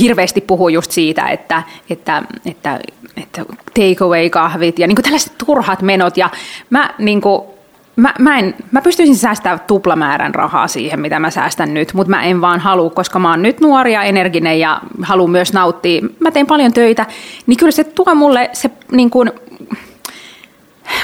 hirveästi 0.00 0.40
puhuu 0.40 0.68
just 0.68 0.90
siitä, 0.90 1.28
että, 1.28 1.62
että, 1.90 2.22
että, 2.46 2.80
että 3.16 3.44
takeaway-kahvit 3.74 4.78
ja 4.78 4.86
niin 4.86 4.96
kuin 4.96 5.04
tällaiset 5.04 5.32
turhat 5.46 5.82
menot. 5.82 6.16
Ja 6.16 6.30
mä, 6.70 6.94
niin 6.98 7.20
kuin, 7.20 7.42
mä, 7.96 8.14
mä, 8.18 8.38
en, 8.38 8.54
mä 8.70 8.82
pystyisin 8.82 9.16
säästämään 9.16 9.60
tuplamäärän 9.66 10.34
rahaa 10.34 10.68
siihen, 10.68 11.00
mitä 11.00 11.18
mä 11.18 11.30
säästän 11.30 11.74
nyt, 11.74 11.94
mutta 11.94 12.10
mä 12.10 12.22
en 12.22 12.40
vaan 12.40 12.60
halua, 12.60 12.90
koska 12.90 13.18
mä 13.18 13.30
oon 13.30 13.42
nyt 13.42 13.60
nuori 13.60 13.92
ja 13.92 14.02
energinen 14.02 14.60
ja 14.60 14.80
haluan 15.02 15.30
myös 15.30 15.52
nauttia. 15.52 16.02
Mä 16.20 16.30
teen 16.30 16.46
paljon 16.46 16.72
töitä, 16.72 17.06
niin 17.46 17.56
kyllä 17.56 17.72
se 17.72 17.84
tuo 17.84 18.14
mulle 18.14 18.50
se 18.52 18.70
niin 18.92 19.10
kuin, 19.10 19.32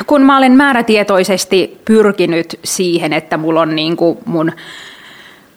kun 0.06 0.22
mä 0.22 0.38
olen 0.38 0.52
määrätietoisesti 0.52 1.80
pyrkinyt 1.84 2.60
siihen, 2.64 3.12
että 3.12 3.36
mulla 3.36 3.60
on 3.60 3.76
niin 3.76 3.96
kuin 3.96 4.18
mun 4.24 4.52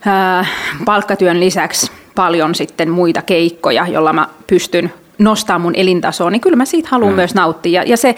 ää, 0.05 0.45
palkkatyön 0.85 1.39
lisäksi 1.39 1.91
paljon 2.15 2.55
sitten 2.55 2.89
muita 2.89 3.21
keikkoja, 3.21 3.87
jolla 3.87 4.13
mä 4.13 4.27
pystyn 4.47 4.93
nostamaan 5.17 5.61
mun 5.61 5.75
elintasoa, 5.75 6.29
niin 6.29 6.41
kyllä 6.41 6.55
mä 6.55 6.65
siitä 6.65 6.87
haluan 6.91 7.11
mm. 7.11 7.15
myös 7.15 7.35
nauttia. 7.35 7.81
Ja, 7.81 7.89
ja 7.89 7.97
se, 7.97 8.15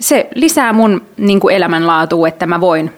se 0.00 0.28
lisää 0.34 0.72
mun 0.72 1.02
niin 1.16 1.40
kuin 1.40 1.54
elämänlaatua, 1.54 2.28
että 2.28 2.46
mä 2.46 2.60
voin 2.60 2.92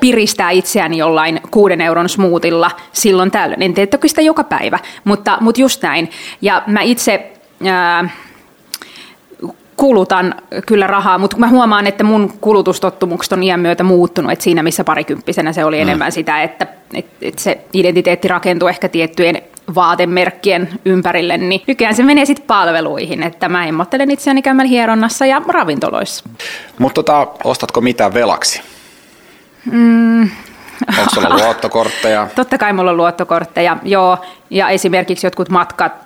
piristää 0.00 0.50
itseäni 0.50 0.98
jollain 0.98 1.40
kuuden 1.50 1.80
euron 1.80 2.08
smootilla 2.08 2.70
silloin 2.92 3.30
tällöin. 3.30 3.62
En 3.62 3.74
tee 3.74 3.86
toki 3.86 4.08
sitä 4.08 4.22
joka 4.22 4.44
päivä, 4.44 4.78
mutta, 5.04 5.38
mutta 5.40 5.60
just 5.60 5.82
näin. 5.82 6.10
Ja 6.42 6.62
mä 6.66 6.80
itse... 6.80 7.32
Ää, 7.66 8.08
kulutan 9.84 10.34
kyllä 10.66 10.86
rahaa, 10.86 11.18
mutta 11.18 11.36
mä 11.36 11.48
huomaan, 11.48 11.86
että 11.86 12.04
mun 12.04 12.32
kulutustottumukset 12.40 13.32
on 13.32 13.42
iän 13.42 13.60
myötä 13.60 13.84
muuttunut, 13.84 14.32
että 14.32 14.42
siinä 14.42 14.62
missä 14.62 14.84
parikymppisenä 14.84 15.52
se 15.52 15.64
oli 15.64 15.76
mm. 15.76 15.82
enemmän 15.82 16.12
sitä, 16.12 16.42
että, 16.42 16.66
että, 16.94 17.16
että 17.22 17.42
se 17.42 17.60
identiteetti 17.72 18.28
rakentuu 18.28 18.68
ehkä 18.68 18.88
tiettyjen 18.88 19.42
vaatemerkkien 19.74 20.68
ympärille, 20.84 21.38
niin 21.38 21.62
nykyään 21.66 21.94
se 21.94 22.02
menee 22.02 22.24
sitten 22.24 22.46
palveluihin, 22.46 23.22
että 23.22 23.48
mä 23.48 23.66
emmottelen 23.66 24.10
itseäni 24.10 24.42
käymällä 24.42 24.68
hieronnassa 24.68 25.26
ja 25.26 25.42
ravintoloissa. 25.48 26.24
Mutta 26.78 27.02
tota, 27.02 27.26
ostatko 27.44 27.80
mitään 27.80 28.14
velaksi? 28.14 28.62
Mm, 29.72 30.22
Onko 30.98 31.10
sulla 31.14 31.36
luottokortteja? 31.44 32.28
Totta 32.34 32.58
kai 32.58 32.72
mulla 32.72 32.90
on 32.90 32.96
luottokortteja, 32.96 33.76
joo. 33.82 34.18
Ja 34.50 34.68
esimerkiksi 34.68 35.26
jotkut 35.26 35.48
matkat 35.48 36.03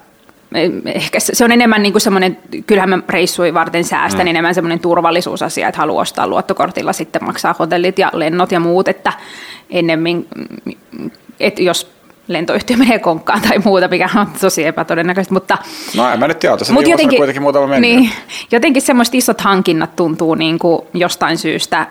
ehkä 0.85 1.21
se 1.21 1.45
on 1.45 1.53
enemmän 1.53 1.83
niin 1.83 1.93
kuin 1.93 2.03
semmoinen, 2.03 2.39
kyllähän 2.67 2.91
mä 2.91 2.99
reissui 3.09 3.55
varten 3.55 3.85
säästän, 3.85 4.27
mm. 4.27 4.31
enemmän 4.31 4.55
semmoinen 4.55 4.81
turvallisuusasia, 4.81 5.69
että 5.69 5.81
haluaa 5.81 6.03
ostaa 6.03 6.27
luottokortilla 6.27 6.93
sitten 6.93 7.25
maksaa 7.25 7.55
hotellit 7.59 7.99
ja 7.99 8.11
lennot 8.13 8.53
ja 8.53 8.61
muut, 8.61 8.89
että 8.89 9.13
ennemmin, 9.71 10.29
että 11.41 11.63
jos 11.63 11.93
lentoyhtiö 12.29 12.77
menee 12.77 12.99
konkkaan 12.99 13.41
tai 13.41 13.59
muuta, 13.59 13.89
mikä 13.89 14.09
on 14.17 14.27
tosi 14.41 14.65
epätodennäköistä. 14.65 15.35
Mutta, 15.35 15.59
no 15.97 16.11
en 16.11 16.19
mä 16.19 16.29
nyt 16.29 16.39
tiedä, 16.39 16.57
tässä 16.57 16.75
jotenkin, 16.75 17.17
kuitenkin 17.17 17.43
muutama 17.43 17.67
mennyt. 17.67 17.91
Niin, 17.91 18.11
jotenkin 18.53 18.83
semmoista 18.83 19.17
isot 19.17 19.41
hankinnat 19.41 19.97
tuntuu 19.97 20.35
niin 20.35 20.59
kuin 20.59 20.83
jostain 20.95 21.39
syystä 21.39 21.87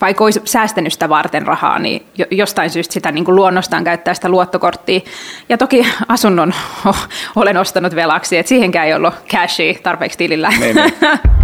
vaikka 0.00 0.24
olisi 0.24 0.40
säästänyt 0.44 0.92
sitä 0.92 1.08
varten 1.08 1.46
rahaa, 1.46 1.78
niin 1.78 2.06
jostain 2.30 2.70
syystä 2.70 2.92
sitä 2.92 3.12
niin 3.12 3.24
kuin 3.24 3.36
luonnostaan 3.36 3.84
käyttää 3.84 4.14
sitä 4.14 4.28
luottokorttia. 4.28 5.00
Ja 5.48 5.58
toki 5.58 5.86
asunnon 6.08 6.54
olen 7.36 7.56
ostanut 7.56 7.94
velaksi, 7.94 8.36
että 8.36 8.48
siihenkään 8.48 8.86
ei 8.86 8.94
ollut 8.94 9.14
cashia 9.28 9.74
tarpeeksi 9.82 10.18
tilillä. 10.18 10.48
Niin, 10.60 10.76
niin. 10.76 10.94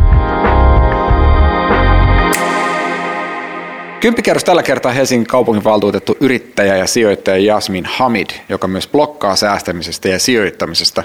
Kymppikerros 4.00 4.44
tällä 4.44 4.62
kertaa 4.62 4.92
Helsingin 4.92 5.26
kaupunginvaltuutettu 5.26 6.16
yrittäjä 6.20 6.76
ja 6.76 6.86
sijoittaja 6.86 7.36
Jasmin 7.36 7.84
Hamid, 7.86 8.30
joka 8.48 8.68
myös 8.68 8.88
blokkaa 8.88 9.36
säästämisestä 9.36 10.08
ja 10.08 10.18
sijoittamisesta. 10.18 11.02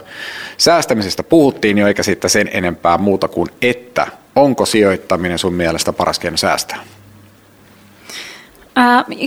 Säästämisestä 0.58 1.24
puhuttiin 1.24 1.78
jo 1.78 1.88
eikä 1.88 2.04
siitä 2.04 2.28
sen 2.28 2.50
enempää 2.54 2.98
muuta 2.98 3.28
kuin 3.28 3.50
että. 3.62 4.08
Onko 4.36 4.66
sijoittaminen 4.66 5.40
sun 5.40 5.54
mielestä 5.54 5.94
paras 5.94 6.20
keino 6.20 6.38
säästää? 6.38 6.95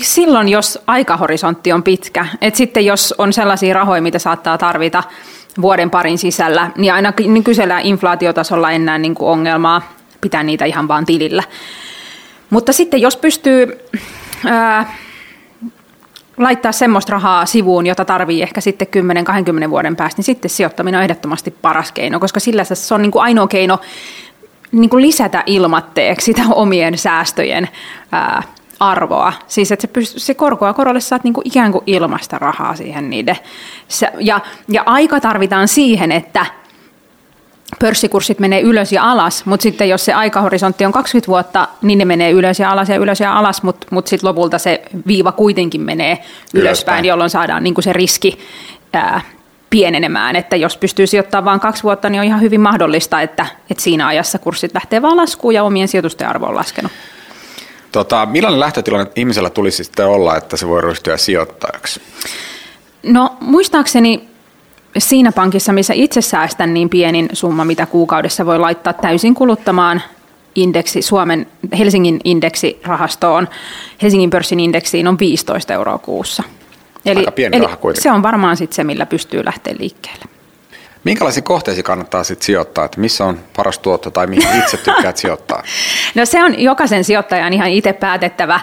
Silloin, 0.02 0.48
jos 0.48 0.78
aikahorisontti 0.86 1.72
on 1.72 1.82
pitkä, 1.82 2.26
että 2.40 2.58
sitten 2.58 2.86
jos 2.86 3.14
on 3.18 3.32
sellaisia 3.32 3.74
rahoja, 3.74 4.02
mitä 4.02 4.18
saattaa 4.18 4.58
tarvita 4.58 5.02
vuoden 5.60 5.90
parin 5.90 6.18
sisällä, 6.18 6.70
niin 6.76 6.92
aina 6.92 7.12
nykyisellä 7.26 7.80
inflaatiotasolla 7.80 8.70
en 8.70 8.84
näe 8.84 8.98
niin 8.98 9.14
kuin 9.14 9.28
ongelmaa 9.28 9.82
pitää 10.20 10.42
niitä 10.42 10.64
ihan 10.64 10.88
vaan 10.88 11.06
tilillä. 11.06 11.42
Mutta 12.50 12.72
sitten 12.72 13.00
jos 13.00 13.16
pystyy 13.16 13.78
ää, 14.46 14.92
laittaa 16.36 16.72
semmoista 16.72 17.12
rahaa 17.12 17.46
sivuun, 17.46 17.86
jota 17.86 18.04
tarvii 18.04 18.42
ehkä 18.42 18.60
sitten 18.60 18.88
10-20 19.66 19.70
vuoden 19.70 19.96
päästä, 19.96 20.18
niin 20.18 20.24
sitten 20.24 20.50
sijoittaminen 20.50 20.98
on 20.98 21.04
ehdottomasti 21.04 21.50
paras 21.50 21.92
keino, 21.92 22.20
koska 22.20 22.40
sillä 22.40 22.64
se 22.64 22.94
on 22.94 23.02
niin 23.02 23.12
kuin 23.12 23.22
ainoa 23.22 23.48
keino 23.48 23.78
niin 24.72 24.90
kuin 24.90 25.02
lisätä 25.02 25.42
ilmatteeksi 25.46 26.24
sitä 26.24 26.42
omien 26.50 26.98
säästöjen 26.98 27.68
ää, 28.12 28.42
arvoa. 28.80 29.32
Siis 29.46 29.72
että 29.72 29.82
se, 29.82 29.88
pystyy, 29.88 30.20
se 30.20 30.34
korkoa 30.34 30.72
korolle 30.72 31.00
saat 31.00 31.24
niin 31.24 31.34
kuin 31.34 31.46
ikään 31.46 31.72
kuin 31.72 31.84
ilmasta 31.86 32.38
rahaa 32.38 32.76
siihen 32.76 33.10
niiden. 33.10 33.36
Se, 33.88 34.12
ja, 34.18 34.40
ja 34.68 34.82
aika 34.86 35.20
tarvitaan 35.20 35.68
siihen, 35.68 36.12
että 36.12 36.46
pörssikurssit 37.80 38.38
menee 38.38 38.60
ylös 38.60 38.92
ja 38.92 39.10
alas, 39.10 39.46
mutta 39.46 39.62
sitten 39.62 39.88
jos 39.88 40.04
se 40.04 40.12
aikahorisontti 40.12 40.84
on 40.84 40.92
20 40.92 41.28
vuotta, 41.28 41.68
niin 41.82 41.98
ne 41.98 42.04
menee 42.04 42.30
ylös 42.30 42.60
ja 42.60 42.70
alas 42.70 42.88
ja 42.88 42.96
ylös 42.96 43.20
ja 43.20 43.38
alas, 43.38 43.62
mutta 43.62 43.86
mut 43.90 44.06
sitten 44.06 44.28
lopulta 44.28 44.58
se 44.58 44.82
viiva 45.06 45.32
kuitenkin 45.32 45.80
menee 45.80 46.12
ylöspäin, 46.12 46.62
ylöspäin 46.62 47.04
jolloin 47.04 47.30
saadaan 47.30 47.62
niin 47.62 47.74
kuin 47.74 47.82
se 47.84 47.92
riski 47.92 48.38
ää, 48.92 49.20
pienenemään, 49.70 50.36
että 50.36 50.56
jos 50.56 50.76
pystyy 50.76 51.06
sijoittamaan 51.06 51.44
vain 51.44 51.60
kaksi 51.60 51.82
vuotta, 51.82 52.08
niin 52.08 52.20
on 52.20 52.26
ihan 52.26 52.40
hyvin 52.40 52.60
mahdollista, 52.60 53.20
että, 53.20 53.46
että 53.70 53.82
siinä 53.82 54.06
ajassa 54.06 54.38
kurssit 54.38 54.74
lähtee 54.74 55.02
vaan 55.02 55.16
laskuun 55.16 55.54
ja 55.54 55.64
omien 55.64 55.88
sijoitusten 55.88 56.28
arvo 56.28 56.46
on 56.46 56.54
laskenut. 56.54 56.92
Tota, 57.92 58.26
millainen 58.26 58.60
lähtötilanne 58.60 59.10
ihmisellä 59.16 59.50
tulisi 59.50 59.84
sitten 59.84 60.06
olla, 60.06 60.36
että 60.36 60.56
se 60.56 60.68
voi 60.68 60.80
ryhtyä 60.80 61.16
sijoittajaksi? 61.16 62.00
No 63.02 63.36
muistaakseni 63.40 64.28
siinä 64.98 65.32
pankissa, 65.32 65.72
missä 65.72 65.94
itse 65.94 66.20
säästän 66.20 66.74
niin 66.74 66.88
pienin 66.88 67.28
summa, 67.32 67.64
mitä 67.64 67.86
kuukaudessa 67.86 68.46
voi 68.46 68.58
laittaa 68.58 68.92
täysin 68.92 69.34
kuluttamaan 69.34 70.02
indeksi, 70.54 71.02
Suomen 71.02 71.46
Helsingin 71.78 72.20
indeksirahastoon, 72.24 73.48
Helsingin 74.02 74.30
pörssin 74.30 74.60
indeksiin 74.60 75.08
on 75.08 75.18
15 75.18 75.74
euroa 75.74 75.98
kuussa. 75.98 76.42
Eli, 77.06 77.18
Aika 77.18 77.32
pieni 77.32 77.56
eli 77.56 77.64
raha 77.64 77.76
kuitenkin. 77.76 78.02
se 78.02 78.10
on 78.10 78.22
varmaan 78.22 78.56
sit 78.56 78.72
se, 78.72 78.84
millä 78.84 79.06
pystyy 79.06 79.44
lähteä 79.44 79.74
liikkeelle. 79.78 80.24
Minkälaisiin 81.04 81.44
kohteisiin 81.44 81.84
kannattaa 81.84 82.24
sitten 82.24 82.46
sijoittaa, 82.46 82.84
että 82.84 83.00
missä 83.00 83.24
on 83.24 83.40
paras 83.56 83.78
tuotto 83.78 84.10
tai 84.10 84.26
mihin 84.26 84.58
itse 84.58 84.76
tykkäät 84.76 85.16
sijoittaa? 85.22 85.62
No 86.14 86.26
se 86.26 86.44
on 86.44 86.60
jokaisen 86.60 87.04
sijoittajan 87.04 87.52
ihan 87.52 87.68
itse 87.68 87.92
päätettävä 87.92 88.60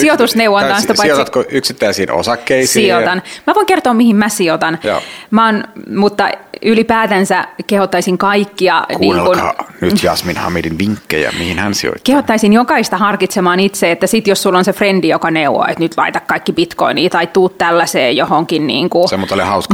sijoitusneuvontaan. 0.00 0.82
Sijoitatko 1.02 1.44
yksittäisiin 1.48 2.10
osakkeisiin? 2.10 2.84
Sijoitan. 2.84 3.22
Mä 3.46 3.54
voin 3.54 3.66
kertoa, 3.66 3.94
mihin 3.94 4.16
mä 4.16 4.28
sijoitan. 4.28 4.78
Joo. 4.84 5.00
Mä 5.30 5.46
oon, 5.46 5.64
mutta 5.96 6.28
ylipäätänsä 6.62 7.48
kehottaisin 7.66 8.18
kaikkia... 8.18 8.84
Kuunnelkaa 8.96 9.52
niin 9.52 9.66
kun, 9.66 9.66
nyt 9.80 10.02
Jasmin 10.02 10.36
Hamidin 10.36 10.78
vinkkejä, 10.78 11.32
mihin 11.38 11.58
hän 11.58 11.74
sijoittaa. 11.74 12.02
Kehottaisin 12.04 12.52
jokaista 12.52 12.96
harkitsemaan 12.96 13.60
itse, 13.60 13.90
että 13.90 14.06
sit 14.06 14.26
jos 14.26 14.42
sulla 14.42 14.58
on 14.58 14.64
se 14.64 14.72
frendi, 14.72 15.08
joka 15.08 15.30
neuvoo, 15.30 15.64
että 15.68 15.80
nyt 15.80 15.92
laita 15.96 16.20
kaikki 16.20 16.52
bitcoiniin 16.52 17.10
tai 17.10 17.26
tuu 17.26 17.48
tällaiseen 17.48 18.16
johonkin 18.16 18.66
niin 18.66 18.90
kuin 18.90 19.08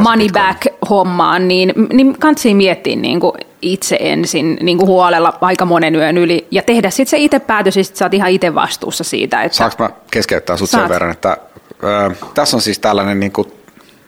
money 0.03 0.29
back 0.33 0.67
hommaan, 1.05 1.49
niin, 1.49 1.73
niin 1.93 2.19
kansi 2.19 2.55
miettiä 2.55 2.97
niin 2.97 3.21
kuin 3.21 3.33
itse 3.63 3.97
ensin 4.01 4.59
niin 4.61 4.79
kuin 4.79 4.89
huolella 4.89 5.39
aika 5.41 5.65
monen 5.65 5.95
yön 5.95 6.19
yli 6.19 6.47
ja 6.51 6.63
tehdä 6.63 6.91
sitten 6.91 7.11
se 7.11 7.17
itse 7.19 7.39
päätös, 7.39 7.77
että 7.77 7.99
sä 7.99 8.05
oot 8.05 8.15
ihan 8.15 8.31
itse 8.31 8.55
vastuussa 8.55 9.05
siitä. 9.05 9.43
Että 9.43 9.57
Saanko 9.57 9.77
mä 9.79 9.91
keskeyttää 10.11 10.57
sut 10.57 10.71
Saat. 10.71 10.83
sen 10.83 10.89
verran, 10.89 11.11
että 11.11 11.37
ö, 11.85 12.15
tässä 12.35 12.57
on 12.57 12.61
siis 12.61 12.79
tällainen 12.79 13.21
niin 13.21 13.33
kuin 13.33 13.53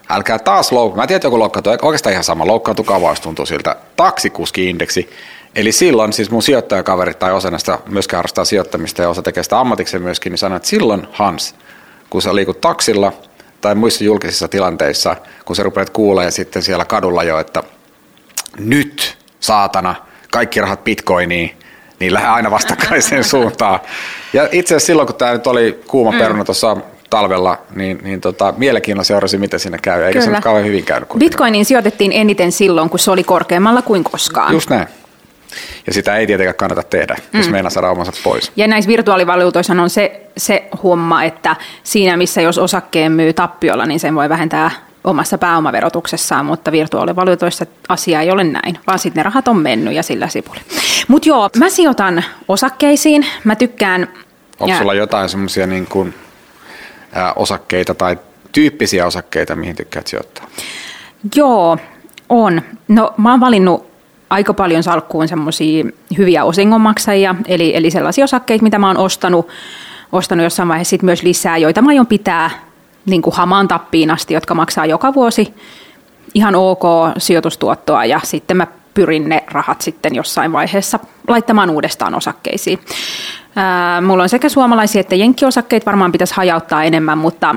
älkää 0.09 0.39
taas 0.39 0.73
loukkaa. 0.73 1.03
Mä 1.03 1.07
tiedän, 1.07 1.17
että 1.17 1.27
joku 1.27 1.39
loukkaantuu, 1.39 1.73
oikeastaan 1.83 2.13
ihan 2.13 2.25
sama, 2.25 2.47
loukkaantukaa 2.47 3.01
vaan 3.01 3.17
tuntuu 3.23 3.47
siltä. 3.47 3.77
Taksikuski-indeksi. 3.97 5.11
Eli 5.55 5.73
silloin 5.73 6.13
siis 6.13 6.31
mun 6.31 6.43
sijoittajakaveri 6.43 7.15
tai 7.15 7.33
osa 7.33 7.51
näistä 7.51 7.79
myöskään 7.87 8.19
harrastaa 8.19 8.45
sijoittamista 8.45 9.03
ja 9.03 9.09
osa 9.09 9.23
tekee 9.23 9.43
sitä 9.43 9.61
ammatikseen 9.61 10.03
myöskin, 10.03 10.31
niin 10.31 10.39
sanoi, 10.39 10.57
että 10.57 10.69
silloin 10.69 11.09
Hans, 11.13 11.55
kun 12.11 12.23
sä 12.23 12.35
liikut 12.35 12.61
taksilla 12.61 13.13
tai 13.61 13.75
muissa 13.75 14.05
julkisissa 14.05 14.49
tilanteissa, 14.49 15.17
kun 15.45 15.57
sä 15.57 15.63
rupeat 15.63 15.91
kuulee 15.91 16.31
sitten 16.31 16.63
siellä 16.63 16.85
kadulla 16.85 17.23
jo, 17.23 17.39
että 17.39 17.63
nyt 18.59 19.19
saatana, 19.41 19.95
kaikki 20.31 20.61
rahat 20.61 20.85
bitcoiniin, 20.85 21.57
niin 22.01 22.15
lähde 22.15 22.29
aina 22.29 22.51
vastakkaiseen 22.51 23.25
suuntaan. 23.35 23.81
Ja 24.33 24.49
itse 24.53 24.75
asiassa 24.75 24.87
silloin, 24.87 25.07
kun 25.07 25.17
tämä 25.17 25.33
nyt 25.33 25.47
oli 25.47 25.81
kuuma 25.87 26.13
mm. 26.13 26.19
peruna 26.19 26.45
tuossa 26.45 26.77
talvella, 27.11 27.59
niin, 27.75 27.99
niin 28.03 28.21
tota, 28.21 28.55
mielenkiinnolla 28.57 29.05
seurasi, 29.05 29.39
miten 29.39 29.61
siinä 29.61 29.79
käy. 29.83 30.03
Eikä 30.03 30.13
Kyllä. 30.13 30.25
se 30.25 30.31
nyt 30.31 30.41
kauhean 30.45 30.67
hyvin 30.67 30.85
käynyt. 30.85 31.09
Bitcoiniin 31.19 31.65
sijoitettiin 31.65 32.13
eniten 32.13 32.53
silloin, 32.53 32.91
kun 32.91 32.99
se 32.99 33.11
oli 33.11 33.25
korkeammalla 33.25 33.83
kuin 33.83 34.05
koskaan. 34.05 34.53
Just 34.53 34.71
näin. 34.71 34.89
Ja 35.87 35.95
sitä 35.95 36.17
ei 36.17 36.27
tietenkään 36.27 36.55
kannata 36.55 36.83
tehdä, 36.83 37.17
mm. 37.33 37.39
jos 37.39 37.51
meinaa 37.51 37.71
saada 37.71 37.91
omansa 37.91 38.13
pois. 38.25 38.53
Ja 38.57 38.67
näissä 38.67 38.89
virtuaalivaluutoissa 38.89 39.73
on 39.73 39.91
se, 39.91 40.21
se 40.37 40.69
homma, 40.83 41.25
että 41.25 41.57
siinä 41.83 42.17
missä 42.17 42.41
jos 42.41 42.59
osakkeen 42.59 43.13
myy 43.13 43.33
tappiolla, 43.33 43.87
niin 43.87 44.01
sen 44.01 44.15
voi 44.15 44.29
vähentää 44.29 44.71
omassa 45.05 45.39
pääomaverotuksessaan, 45.39 46.47
mutta 46.47 46.73
virtuaalivaluutoissa 46.73 47.67
asia 47.89 48.21
ei 48.21 48.31
ole 48.31 48.45
näin, 48.45 48.79
vaan 48.87 48.99
sitten 48.99 49.21
ne 49.21 49.23
rahat 49.23 49.49
on 49.49 49.57
mennyt 49.57 49.95
ja 49.95 50.03
sillä 50.03 50.29
sipuli. 50.29 50.59
Mutta 51.09 51.29
joo, 51.29 51.51
mä 51.59 51.69
sijoitan 51.69 52.25
osakkeisiin, 52.49 53.27
mä 53.45 53.57
tykkään... 53.57 54.09
Onko 54.61 54.73
ja... 54.73 54.79
sulla 54.79 54.95
jotain 54.95 55.29
semmoisia 55.29 55.67
niin 55.67 55.87
kuin 55.87 56.15
osakkeita 57.37 57.95
tai 57.95 58.19
tyyppisiä 58.53 59.07
osakkeita, 59.07 59.57
mihin 59.57 59.77
tykkäät 59.77 60.07
sijoittaa? 60.07 60.47
Joo, 61.35 61.79
on. 62.29 62.63
No 62.89 63.15
mä 63.17 63.31
oon 63.31 63.41
valinnut 63.41 63.96
aika 64.31 64.55
paljon 64.55 64.83
salkkuun 64.83 65.29
semmoisia 65.29 65.85
hyviä 66.19 66.45
osingonmaksajia, 66.45 67.35
eli, 67.49 67.77
eli 67.77 67.91
sellaisia 67.91 68.25
osakkeita, 68.25 68.63
mitä 68.63 68.79
mä 68.79 68.87
oon 68.87 68.99
ostanut, 68.99 69.49
ostanut 70.13 70.45
jossain 70.45 70.69
vaiheessa 70.69 70.91
sit 70.91 71.03
myös 71.03 71.23
lisää, 71.23 71.57
joita 71.57 71.83
mä 71.83 71.89
aion 71.89 72.07
pitää 72.07 72.51
niin 73.07 73.23
kuin 73.23 73.37
hamaan 73.37 73.69
tappiin 73.69 74.11
asti, 74.11 74.35
jotka 74.35 74.55
maksaa 74.55 74.87
joka 74.87 75.15
vuosi 75.15 75.55
ihan 76.35 76.55
ok 76.55 76.83
sijoitustuottoa 77.19 78.05
ja 78.05 78.21
sitten 78.25 78.57
mä 78.57 78.67
pyrin 78.95 79.29
ne 79.29 79.45
rahat 79.51 79.81
sitten 79.81 80.15
jossain 80.15 80.53
vaiheessa 80.53 80.99
laittamaan 81.29 81.71
uudestaan 81.71 82.15
osakkeisiin. 82.15 82.79
Ää, 83.57 84.01
mulla 84.01 84.23
on 84.23 84.29
sekä 84.29 84.49
suomalaisia 84.49 85.01
että 85.01 85.15
jenkkiosakkeita, 85.15 85.87
varmaan 85.87 86.13
pitäisi 86.13 86.35
hajauttaa 86.35 86.85
enemmän, 86.85 87.19
mutta, 87.19 87.57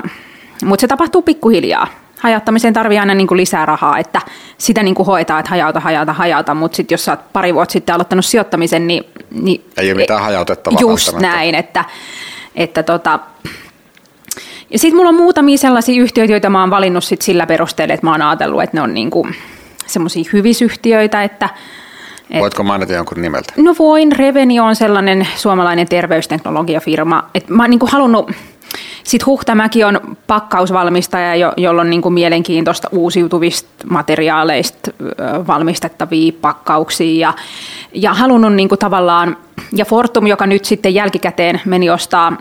mutta 0.64 0.80
se 0.80 0.88
tapahtuu 0.88 1.22
pikkuhiljaa. 1.22 1.86
Hajattamiseen 2.20 2.74
tarvii 2.74 2.98
aina 2.98 3.14
niin 3.14 3.26
kuin 3.26 3.38
lisää 3.38 3.66
rahaa, 3.66 3.98
että 3.98 4.20
sitä 4.58 4.82
niin 4.82 4.94
kuin 4.94 5.06
hoitaa, 5.06 5.38
että 5.38 5.50
hajauta, 5.50 5.80
hajauta, 5.80 6.12
hajauta, 6.12 6.54
mutta 6.54 6.76
sitten 6.76 6.94
jos 6.94 7.04
sä 7.04 7.12
oot 7.12 7.32
pari 7.32 7.54
vuotta 7.54 7.72
sitten 7.72 7.94
aloittanut 7.94 8.24
sijoittamisen, 8.24 8.86
niin... 8.86 9.04
niin 9.30 9.64
Ei 9.76 9.92
ole 9.92 10.00
mitään 10.00 10.22
hajautettavaa. 10.22 10.80
Just 10.80 11.18
näin, 11.18 11.54
että, 11.54 11.84
että 12.54 12.82
tota, 12.82 13.18
ja 14.70 14.78
sitten 14.78 14.96
mulla 14.96 15.08
on 15.08 15.14
muutamia 15.14 15.58
sellaisia 15.58 16.02
yhtiöitä, 16.02 16.32
joita 16.32 16.50
mä 16.50 16.60
oon 16.60 16.70
valinnut 16.70 17.04
sit 17.04 17.22
sillä 17.22 17.46
perusteella, 17.46 17.94
että 17.94 18.06
mä 18.06 18.10
oon 18.10 18.22
ajatellut, 18.22 18.62
että 18.62 18.76
ne 18.76 18.82
on 18.82 18.94
niinku 18.94 19.26
semmoisia 19.86 20.24
hyvisyhtiöitä, 20.32 21.22
että 21.22 21.48
et, 22.30 22.40
Voitko 22.40 22.62
mainita 22.62 22.92
jonkun 22.92 23.22
nimeltä? 23.22 23.52
No 23.56 23.74
voin. 23.78 24.12
Reveni 24.12 24.60
on 24.60 24.76
sellainen 24.76 25.28
suomalainen 25.36 25.88
terveysteknologiafirma. 25.88 27.30
Et 27.34 27.48
mä 27.48 27.62
oon 27.62 27.70
niinku 27.70 27.88
halunnut, 27.92 28.30
sitten 29.10 29.26
Huhtamäki 29.26 29.84
on 29.84 30.16
pakkausvalmistaja, 30.26 31.34
jo, 31.34 31.52
jolla 31.56 31.80
on 31.80 31.90
niinku 31.90 32.10
mielenkiintoista 32.10 32.88
uusiutuvista 32.92 33.68
materiaaleista 33.90 34.90
valmistettavia 35.46 36.32
pakkauksia. 36.40 37.28
Ja, 37.28 37.34
ja 37.94 38.14
halunnut 38.14 38.54
niinku 38.54 38.76
tavallaan, 38.76 39.36
ja 39.72 39.84
Fortum, 39.84 40.26
joka 40.26 40.46
nyt 40.46 40.64
sitten 40.64 40.94
jälkikäteen 40.94 41.60
meni 41.64 41.90
ostaa 41.90 42.36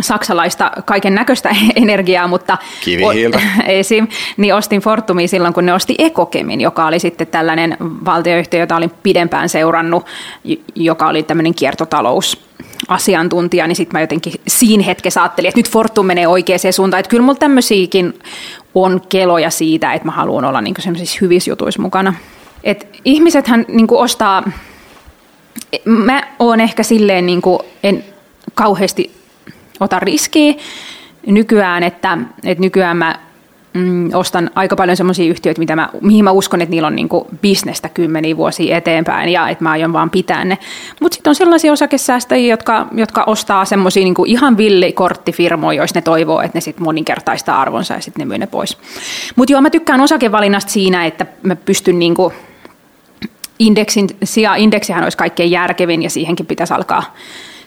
saksalaista 0.00 0.70
kaiken 0.84 1.14
näköistä 1.14 1.50
energiaa, 1.76 2.28
mutta 2.28 2.58
Kivihiiltä. 2.84 3.40
esim, 3.66 4.08
niin 4.36 4.54
ostin 4.54 4.80
Fortumia 4.80 5.28
silloin, 5.28 5.54
kun 5.54 5.66
ne 5.66 5.72
osti 5.72 5.94
Ekokemin, 5.98 6.60
joka 6.60 6.86
oli 6.86 6.98
sitten 6.98 7.26
tällainen 7.26 7.76
valtioyhtiö, 7.80 8.60
jota 8.60 8.76
olin 8.76 8.92
pidempään 9.02 9.48
seurannut, 9.48 10.06
joka 10.74 11.08
oli 11.08 11.22
tämmöinen 11.22 11.54
kiertotalous 11.54 12.51
asiantuntija, 12.88 13.66
niin 13.66 13.76
sitten 13.76 13.92
mä 13.92 14.00
jotenkin 14.00 14.32
siinä 14.48 14.84
hetkessä 14.84 15.22
ajattelin, 15.22 15.48
että 15.48 15.58
nyt 15.58 15.70
Fortum 15.70 16.06
menee 16.06 16.26
oikeaan 16.26 16.72
suuntaan, 16.72 17.00
että 17.00 17.10
kyllä 17.10 17.22
mulla 17.22 17.38
tämmöisiäkin 17.38 18.18
on 18.74 19.00
keloja 19.08 19.50
siitä, 19.50 19.92
että 19.92 20.08
mä 20.08 20.12
haluan 20.12 20.44
olla 20.44 20.60
niin 20.60 20.74
semmoisissa 20.78 21.18
hyvissä 21.20 21.50
jutuissa 21.50 21.82
mukana. 21.82 22.14
Et 22.64 23.00
ihmisethän 23.04 23.64
niin 23.68 23.86
ostaa, 23.90 24.42
mä 25.84 26.22
oon 26.38 26.60
ehkä 26.60 26.82
silleen, 26.82 27.26
niin 27.26 27.42
en 27.82 28.04
kauheasti 28.54 29.12
ota 29.80 29.98
riskiä 29.98 30.54
nykyään, 31.26 31.82
että, 31.82 32.18
että 32.44 32.62
nykyään 32.62 32.96
mä 32.96 33.18
mm, 33.74 34.10
ostan 34.14 34.50
aika 34.54 34.76
paljon 34.76 34.96
sellaisia 34.96 35.30
yhtiöitä, 35.30 35.58
mitä 35.58 35.76
mä, 35.76 35.88
mihin 36.00 36.24
mä 36.24 36.30
uskon, 36.30 36.60
että 36.60 36.70
niillä 36.70 36.86
on 36.86 36.96
niinku 36.96 37.26
bisnestä 37.42 37.88
kymmeniä 37.88 38.36
vuosia 38.36 38.76
eteenpäin 38.76 39.28
ja 39.28 39.48
että 39.48 39.64
mä 39.64 39.70
aion 39.70 39.92
vaan 39.92 40.10
pitää 40.10 40.44
ne. 40.44 40.58
Mutta 41.00 41.14
sitten 41.14 41.30
on 41.30 41.34
sellaisia 41.34 41.72
osakesäästäjiä, 41.72 42.52
jotka, 42.52 42.86
jotka 42.92 43.24
ostaa 43.26 43.64
semmoisia 43.64 44.04
niinku 44.04 44.24
ihan 44.24 44.56
villikorttifirmoja, 44.56 45.82
jos 45.82 45.94
ne 45.94 46.02
toivoo, 46.02 46.40
että 46.40 46.56
ne 46.56 46.60
sitten 46.60 46.84
moninkertaistaa 46.84 47.60
arvonsa 47.60 47.94
ja 47.94 48.00
sitten 48.00 48.20
ne 48.20 48.24
myy 48.24 48.38
ne 48.38 48.46
pois. 48.46 48.78
Mutta 49.36 49.52
joo, 49.52 49.60
mä 49.60 49.70
tykkään 49.70 50.00
osakevalinnasta 50.00 50.72
siinä, 50.72 51.06
että 51.06 51.26
mä 51.42 51.56
pystyn 51.56 51.98
niinku 51.98 52.32
indeksin, 53.58 54.08
indeksihän 54.56 55.04
olisi 55.04 55.18
kaikkein 55.18 55.50
järkevin 55.50 56.02
ja 56.02 56.10
siihenkin 56.10 56.46
pitäisi 56.46 56.74
alkaa 56.74 57.14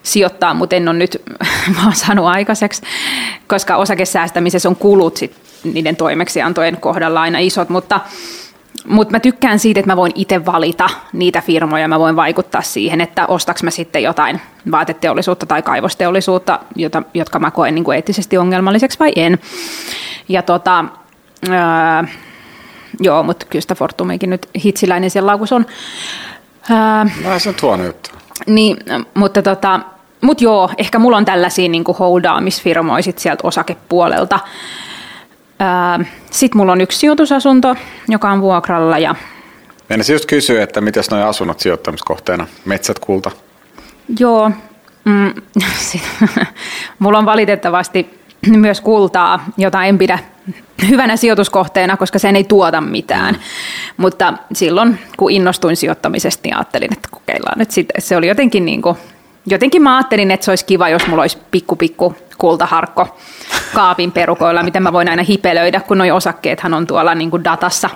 sijoittaa, 0.05 0.53
mutta 0.53 0.75
en 0.75 0.87
ole 0.87 0.97
nyt 0.97 1.21
vaan 1.81 1.95
saanut 1.95 2.25
aikaiseksi, 2.25 2.81
koska 3.47 3.75
osakesäästämisessä 3.75 4.69
on 4.69 4.75
kulut 4.75 5.17
sit 5.17 5.35
niiden 5.63 5.95
toimeksiantojen 5.95 6.77
kohdalla 6.77 7.21
aina 7.21 7.39
isot, 7.39 7.69
mutta 7.69 7.99
mutta 8.87 9.11
mä 9.11 9.19
tykkään 9.19 9.59
siitä, 9.59 9.79
että 9.79 9.91
mä 9.91 9.95
voin 9.95 10.11
itse 10.15 10.45
valita 10.45 10.89
niitä 11.13 11.41
firmoja, 11.41 11.87
mä 11.87 11.99
voin 11.99 12.15
vaikuttaa 12.15 12.61
siihen, 12.61 13.01
että 13.01 13.27
ostaks 13.27 13.63
mä 13.63 13.71
sitten 13.71 14.03
jotain 14.03 14.41
vaateteollisuutta 14.71 15.45
tai 15.45 15.61
kaivosteollisuutta, 15.61 16.59
jota, 16.75 17.03
jotka 17.13 17.39
mä 17.39 17.51
koen 17.51 17.75
niin 17.75 17.83
kuin 17.83 17.95
eettisesti 17.95 18.37
ongelmalliseksi 18.37 18.99
vai 18.99 19.11
en. 19.15 19.39
Ja 20.29 20.41
tota, 20.41 20.85
öö, 21.49 21.55
joo, 22.99 23.23
mutta 23.23 23.45
kyllä 23.49 23.61
sitä 23.61 23.75
Fortumikin 23.75 24.29
nyt 24.29 24.49
hitsiläinen 24.63 25.09
siellä 25.09 25.27
laukussa 25.27 25.55
on. 25.55 25.65
Öö, 26.71 27.29
no 27.29 27.39
se 27.39 27.49
on 27.49 27.55
tuon 27.55 27.85
juttu. 27.85 28.09
Niin, 28.47 28.77
mutta 29.13 29.41
tota, 29.41 29.79
mut 30.25 30.41
joo, 30.41 30.69
ehkä 30.77 30.99
mulla 30.99 31.17
on 31.17 31.25
tällaisia 31.25 31.69
niin 31.69 31.83
holdaamisfirmoja 31.99 33.03
sit 33.03 33.19
sieltä 33.19 33.47
osakepuolelta. 33.47 34.39
Sitten 36.31 36.57
mulla 36.57 36.71
on 36.71 36.81
yksi 36.81 36.99
sijoitusasunto, 36.99 37.75
joka 38.07 38.31
on 38.31 38.41
vuokralla. 38.41 38.97
Ja... 38.97 39.15
Meinasin 39.89 40.13
just 40.13 40.25
kysyä, 40.25 40.63
että 40.63 40.81
miten 40.81 41.03
nuo 41.11 41.25
asunnot 41.25 41.59
sijoittamiskohteena? 41.59 42.47
Metsät, 42.65 42.99
kulta? 42.99 43.31
Joo, 44.19 44.51
mm, 45.05 45.33
mulla 46.99 47.17
on 47.17 47.25
valitettavasti 47.25 48.19
myös 48.47 48.81
kultaa, 48.81 49.45
jota 49.57 49.83
en 49.83 49.97
pidä 49.97 50.19
hyvänä 50.89 51.17
sijoituskohteena, 51.17 51.97
koska 51.97 52.19
sen 52.19 52.35
ei 52.35 52.43
tuota 52.43 52.81
mitään. 52.81 53.35
Mm. 53.35 53.41
Mutta 53.97 54.33
silloin, 54.53 54.99
kun 55.17 55.31
innostuin 55.31 55.75
sijoittamisesta, 55.75 56.41
niin 56.43 56.55
ajattelin, 56.55 56.93
että 56.93 57.09
kokeillaan. 57.11 57.61
Että 57.61 57.75
se 57.99 58.17
oli 58.17 58.27
jotenkin 58.27 58.65
niin 58.65 58.81
kuin, 58.81 58.97
jotenkin 59.45 59.81
mä 59.81 59.97
ajattelin, 59.97 60.31
että 60.31 60.45
se 60.45 60.51
olisi 60.51 60.65
kiva, 60.65 60.89
jos 60.89 61.08
mulla 61.08 61.23
olisi 61.23 61.38
pikku 61.51 61.75
pikku 61.75 62.15
kultaharkko 62.38 63.17
kaapin 63.73 64.12
perukoilla, 64.12 64.63
mitä 64.63 64.79
mä 64.79 64.93
voin 64.93 65.10
aina 65.10 65.23
hipelöidä, 65.23 65.79
kun 65.79 65.97
nuo 65.97 66.15
osakkeethan 66.15 66.73
on 66.73 66.88
tuolla 66.88 67.15
niin 67.15 67.31
kuin 67.31 67.43
datassa. 67.43 67.89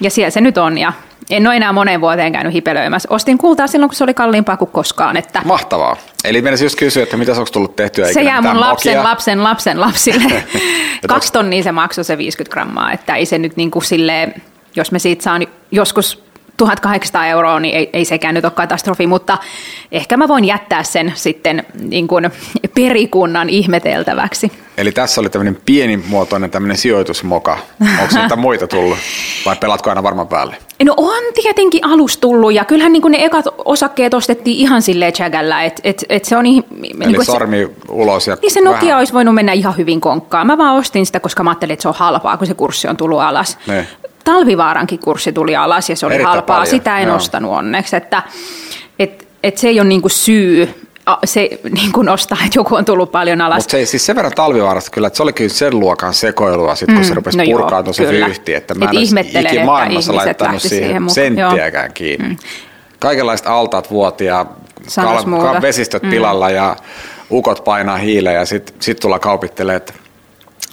Ja 0.00 0.10
siellä 0.10 0.30
se 0.30 0.40
nyt 0.40 0.58
on, 0.58 0.78
ja 0.78 0.92
en 1.30 1.46
ole 1.46 1.56
enää 1.56 1.72
moneen 1.72 2.00
vuoteen 2.00 2.32
käynyt 2.32 2.52
hipelöimässä. 2.52 3.08
Ostin 3.12 3.38
kultaa 3.38 3.66
silloin, 3.66 3.88
kun 3.88 3.96
se 3.96 4.04
oli 4.04 4.14
kalliimpaa 4.14 4.56
kuin 4.56 4.70
koskaan. 4.70 5.16
Että 5.16 5.42
Mahtavaa. 5.44 5.96
Eli 6.24 6.42
meidän 6.42 6.62
just 6.62 6.78
kysyä, 6.78 7.02
että 7.02 7.16
mitä 7.16 7.32
onko 7.32 7.50
tullut 7.52 7.76
tehtyä? 7.76 8.12
Se 8.12 8.22
jää 8.22 8.42
mun 8.42 8.60
lapsen, 8.60 9.02
lapsen, 9.02 9.42
lapsen 9.42 9.80
lapsille. 9.80 10.44
Kaksi 11.08 11.32
tonnia 11.32 11.62
se 11.62 11.72
maksoi 11.72 12.04
se 12.04 12.18
50 12.18 12.52
grammaa, 12.52 12.92
että 12.92 13.14
ei 13.14 13.26
se 13.26 13.38
nyt 13.38 13.56
niin 13.56 13.70
kuin 13.70 13.84
silleen, 13.84 14.42
jos 14.76 14.92
me 14.92 14.98
siitä 14.98 15.22
saan 15.22 15.46
joskus 15.70 16.24
1800 16.56 17.26
euroa, 17.26 17.60
niin 17.60 17.74
ei, 17.74 17.90
ei 17.92 18.04
sekään 18.04 18.34
nyt 18.34 18.44
ole 18.44 18.52
katastrofi, 18.52 19.06
mutta 19.06 19.38
ehkä 19.92 20.16
mä 20.16 20.28
voin 20.28 20.44
jättää 20.44 20.82
sen 20.82 21.12
sitten 21.14 21.64
niin 21.82 22.08
kuin 22.08 22.30
perikunnan 22.74 23.48
ihmeteltäväksi. 23.50 24.52
Eli 24.78 24.92
tässä 24.92 25.20
oli 25.20 25.30
tämmöinen 25.30 25.58
pienimuotoinen 25.66 26.50
tämmöinen 26.50 26.76
sijoitusmoka. 26.76 27.58
Onko 27.80 28.20
niitä 28.20 28.36
muita 28.36 28.66
tullut 28.66 28.98
vai 29.46 29.56
pelatko 29.56 29.90
aina 29.90 30.02
varmaan 30.02 30.28
päälle? 30.28 30.56
No 30.84 30.94
on 30.96 31.22
tietenkin 31.34 31.84
alus 31.84 32.18
tullut 32.18 32.52
ja 32.52 32.64
kyllähän 32.64 32.92
niin 32.92 33.02
kuin 33.02 33.12
ne 33.12 33.24
ekat 33.24 33.44
osakkeet 33.64 34.14
ostettiin 34.14 34.56
ihan 34.56 34.82
silleen 34.82 35.12
chagällä, 35.12 35.62
että 35.64 35.80
et, 35.84 36.04
et 36.08 36.24
se 36.24 36.36
on... 36.36 36.42
Niin, 36.44 36.64
Eli 37.00 37.12
niin 37.12 37.24
sormi 37.24 37.56
se, 37.56 37.70
ulos 37.88 38.26
ja 38.26 38.36
Niin 38.42 38.52
se 38.52 38.60
Nokia 38.60 38.80
vähän. 38.82 38.98
olisi 38.98 39.12
voinut 39.12 39.34
mennä 39.34 39.52
ihan 39.52 39.76
hyvin 39.76 40.00
konkkaan. 40.00 40.46
Mä 40.46 40.58
vaan 40.58 40.76
ostin 40.76 41.06
sitä, 41.06 41.20
koska 41.20 41.42
mä 41.42 41.50
ajattelin, 41.50 41.72
että 41.72 41.82
se 41.82 41.88
on 41.88 41.94
halpaa, 41.94 42.36
kun 42.36 42.46
se 42.46 42.54
kurssi 42.54 42.88
on 42.88 42.96
tullut 42.96 43.20
alas. 43.20 43.58
Ne. 43.66 43.86
Talvivaarankin 44.24 44.98
kurssi 44.98 45.32
tuli 45.32 45.56
alas 45.56 45.90
ja 45.90 45.96
se 45.96 46.06
oli 46.06 46.14
Erittäin 46.14 46.34
halpaa. 46.34 46.56
Paljon. 46.56 46.70
Sitä 46.70 46.98
en 46.98 47.08
Joo. 47.08 47.16
ostanut 47.16 47.52
onneksi. 47.52 47.96
Että, 47.96 48.22
et, 48.98 49.28
et 49.42 49.58
se 49.58 49.68
ei 49.68 49.80
ole 49.80 49.88
niinku 49.88 50.08
syy 50.08 50.84
se 51.24 51.50
niin 51.70 51.92
kuin 51.92 52.04
nostaa, 52.06 52.38
että 52.46 52.58
joku 52.58 52.74
on 52.74 52.84
tullut 52.84 53.12
paljon 53.12 53.40
alas. 53.40 53.56
Mutta 53.56 53.70
se, 53.70 53.86
siis 53.86 54.06
sen 54.06 54.16
verran 54.16 54.32
talvivaarasta 54.32 54.90
kyllä, 54.90 55.06
että 55.06 55.16
se 55.16 55.22
oli 55.22 55.32
kyllä 55.32 55.50
sen 55.50 55.80
luokan 55.80 56.14
sekoilua, 56.14 56.74
sit, 56.74 56.86
kun 56.86 56.96
mm, 56.96 57.04
se 57.04 57.14
rupesi 57.14 57.38
no 57.38 57.44
purkautumaan 57.44 57.94
se 57.94 58.08
vyyhti, 58.08 58.54
että 58.54 58.74
mä 58.74 58.84
en 58.84 59.18
Et 59.18 59.46
ikinä 59.46 59.64
maailmassa 59.64 60.16
laittanut 60.16 60.62
siihen, 60.62 61.10
siihen 61.10 61.10
senttiäkään 61.10 61.84
joo. 61.84 61.92
kiinni. 61.94 62.28
Mm. 62.28 62.36
Kaikenlaiset 62.98 63.46
altaat 63.46 63.90
vuoti 63.90 64.24
ja 64.24 64.46
kal- 64.96 65.24
kal- 65.24 65.62
vesistöt 65.62 66.02
mm. 66.02 66.10
pilalla 66.10 66.50
ja 66.50 66.76
ukot 67.30 67.64
painaa 67.64 67.96
hiileen 67.96 68.36
ja 68.36 68.46
sitten 68.46 68.74
sit 68.80 69.00
tullaan 69.00 69.20
kaupittelemaan, 69.20 69.76
että 69.76 69.92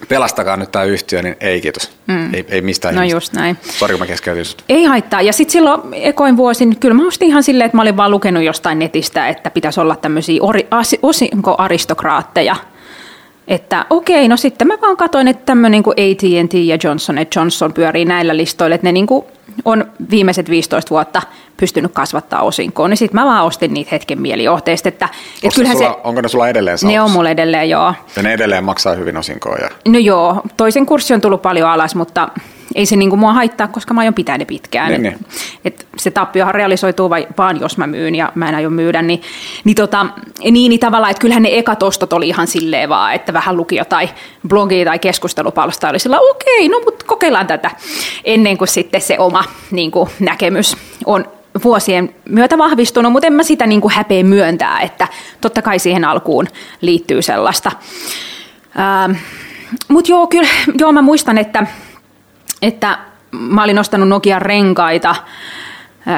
pelastakaa 0.10 0.58
nyt 0.58 0.72
tämä 0.72 0.86
yhtiö, 0.86 1.22
niin 1.22 1.36
ei 1.40 1.62
kiitos. 1.62 1.92
Mm. 2.08 2.34
Ei, 2.34 2.46
ei 2.50 2.62
mistään 2.62 2.96
No 2.96 3.02
ihmistä. 3.02 3.16
just 3.16 3.34
näin. 3.34 3.58
Sori, 3.62 3.98
mä 3.98 4.06
keskeytin 4.08 4.46
sut. 4.46 4.64
Ei 4.70 4.84
haittaa. 4.84 5.22
Ja 5.22 5.34
sitten 5.34 5.52
silloin 5.54 5.82
ekoin 5.94 6.38
vuosin, 6.38 6.80
kyllä 6.80 6.96
mä 6.96 7.08
ostin 7.08 7.28
ihan 7.28 7.44
silleen, 7.44 7.66
että 7.66 7.78
mä 7.78 7.82
olin 7.82 7.98
vaan 7.98 8.12
lukenut 8.12 8.44
jostain 8.44 8.80
netistä, 8.80 9.28
että 9.28 9.50
pitäisi 9.52 9.80
olla 9.80 9.96
tämmöisiä 9.96 10.42
osinkoaristokraatteja. 11.02 12.56
Että 13.48 13.86
okei, 13.90 14.28
no 14.28 14.38
sitten 14.38 14.68
mä 14.68 14.78
vaan 14.82 14.98
katsoin, 14.98 15.28
että 15.28 15.46
tämmöinen 15.46 15.84
kuin 15.84 15.94
AT&T 15.94 16.54
ja 16.54 16.78
Johnson 16.84 17.16
Johnson 17.36 17.74
pyörii 17.74 18.06
näillä 18.06 18.38
listoilla, 18.38 18.76
että 18.76 18.88
ne 18.88 18.92
niin 18.92 19.08
kuin 19.08 19.26
on 19.66 19.92
viimeiset 20.12 20.50
15 20.50 20.90
vuotta 20.90 21.22
pystynyt 21.62 21.92
kasvattaa 21.94 22.42
osinkoon, 22.42 22.90
niin 22.90 22.98
sitten 22.98 23.22
mä 23.22 23.26
vaan 23.26 23.46
ostin 23.46 23.74
niitä 23.74 23.90
hetken 23.92 24.22
mielijohteista. 24.22 24.90
Että, 24.90 25.10
kyllähän 25.56 25.78
sulla, 25.78 25.92
se, 25.92 26.00
onko 26.04 26.22
ne 26.22 26.28
sulla 26.28 26.50
edelleen 26.50 26.78
sauksessa? 26.78 27.00
Ne 27.00 27.02
on 27.02 27.12
mulla 27.12 27.30
edelleen, 27.30 27.70
joo. 27.70 27.94
Ja 28.16 28.24
ne 28.24 28.34
edelleen 28.34 28.64
maksaa 28.64 28.96
hyvin 28.96 29.18
osinkoa? 29.18 29.56
Ja... 29.56 29.70
No 29.88 30.00
joo, 30.00 30.42
toisen 30.58 30.86
kurssi 30.86 31.14
on 31.14 31.22
tullut 31.22 31.42
paljon 31.42 31.70
alas, 31.70 31.96
mutta 31.96 32.30
ei 32.76 32.86
se 32.86 32.96
niinku 32.96 33.18
mua 33.18 33.34
haittaa, 33.34 33.68
koska 33.68 33.94
mä 33.94 34.02
aion 34.02 34.14
pitää 34.14 34.38
ne 34.38 34.46
pitkään. 34.46 34.92
Niin, 34.92 35.06
et, 35.06 35.20
niin. 35.20 35.28
Et 35.66 35.88
se 35.98 36.12
tappiohan 36.12 36.56
realisoituu 36.56 37.10
vai, 37.10 37.28
vaan 37.38 37.60
jos 37.60 37.78
mä 37.78 37.88
myyn 37.88 38.16
ja 38.16 38.32
mä 38.36 38.50
en 38.50 38.56
aio 38.56 38.70
myydä. 38.70 39.02
Niin, 39.02 39.22
niin, 39.64 39.76
tota, 39.76 40.06
niin, 40.44 40.54
niin 40.70 40.80
tavallaan, 40.80 41.12
että 41.12 41.22
kyllähän 41.22 41.44
ne 41.44 41.58
ekat 41.58 41.84
ostot 41.84 42.14
oli 42.14 42.28
ihan 42.28 42.48
silleen 42.48 42.90
vaan, 42.90 43.14
että 43.14 43.34
vähän 43.34 43.58
luki 43.58 43.76
jotain 43.76 44.10
blogia 44.48 44.86
tai 44.86 45.00
keskustelupalsta 45.00 45.90
oli 45.90 46.00
sillä 46.00 46.20
okei, 46.20 46.66
okay, 46.66 46.80
no 46.80 46.86
mutta 46.86 47.06
kokeillaan 47.06 47.48
tätä 47.48 47.72
ennen 48.24 48.58
kuin 48.58 48.68
sitten 48.68 49.02
se 49.02 49.20
oma 49.20 49.44
niin 49.72 49.92
kuin, 49.92 50.10
näkemys 50.20 50.78
on 51.06 51.26
vuosien 51.64 52.16
myötä 52.30 52.58
vahvistunut, 52.58 53.12
mutta 53.12 53.28
en 53.28 53.34
mä 53.34 53.44
sitä 53.44 53.68
niin 53.68 53.82
kuin 53.82 53.94
häpeä 53.94 54.24
myöntää, 54.24 54.80
että 54.80 55.08
totta 55.42 55.62
kai 55.62 55.80
siihen 55.80 56.06
alkuun 56.06 56.48
liittyy 56.82 57.22
sellaista. 57.22 57.72
Ähm, 58.80 59.12
mutta 59.88 60.12
joo, 60.12 60.28
kyllä, 60.28 60.50
joo, 60.78 60.92
mä 60.92 61.02
muistan, 61.02 61.38
että 61.38 61.68
että 62.62 62.98
mä 63.32 63.64
olin 63.64 63.80
ostanut 63.80 64.10
Nokian 64.10 64.42
renkaita 64.42 65.16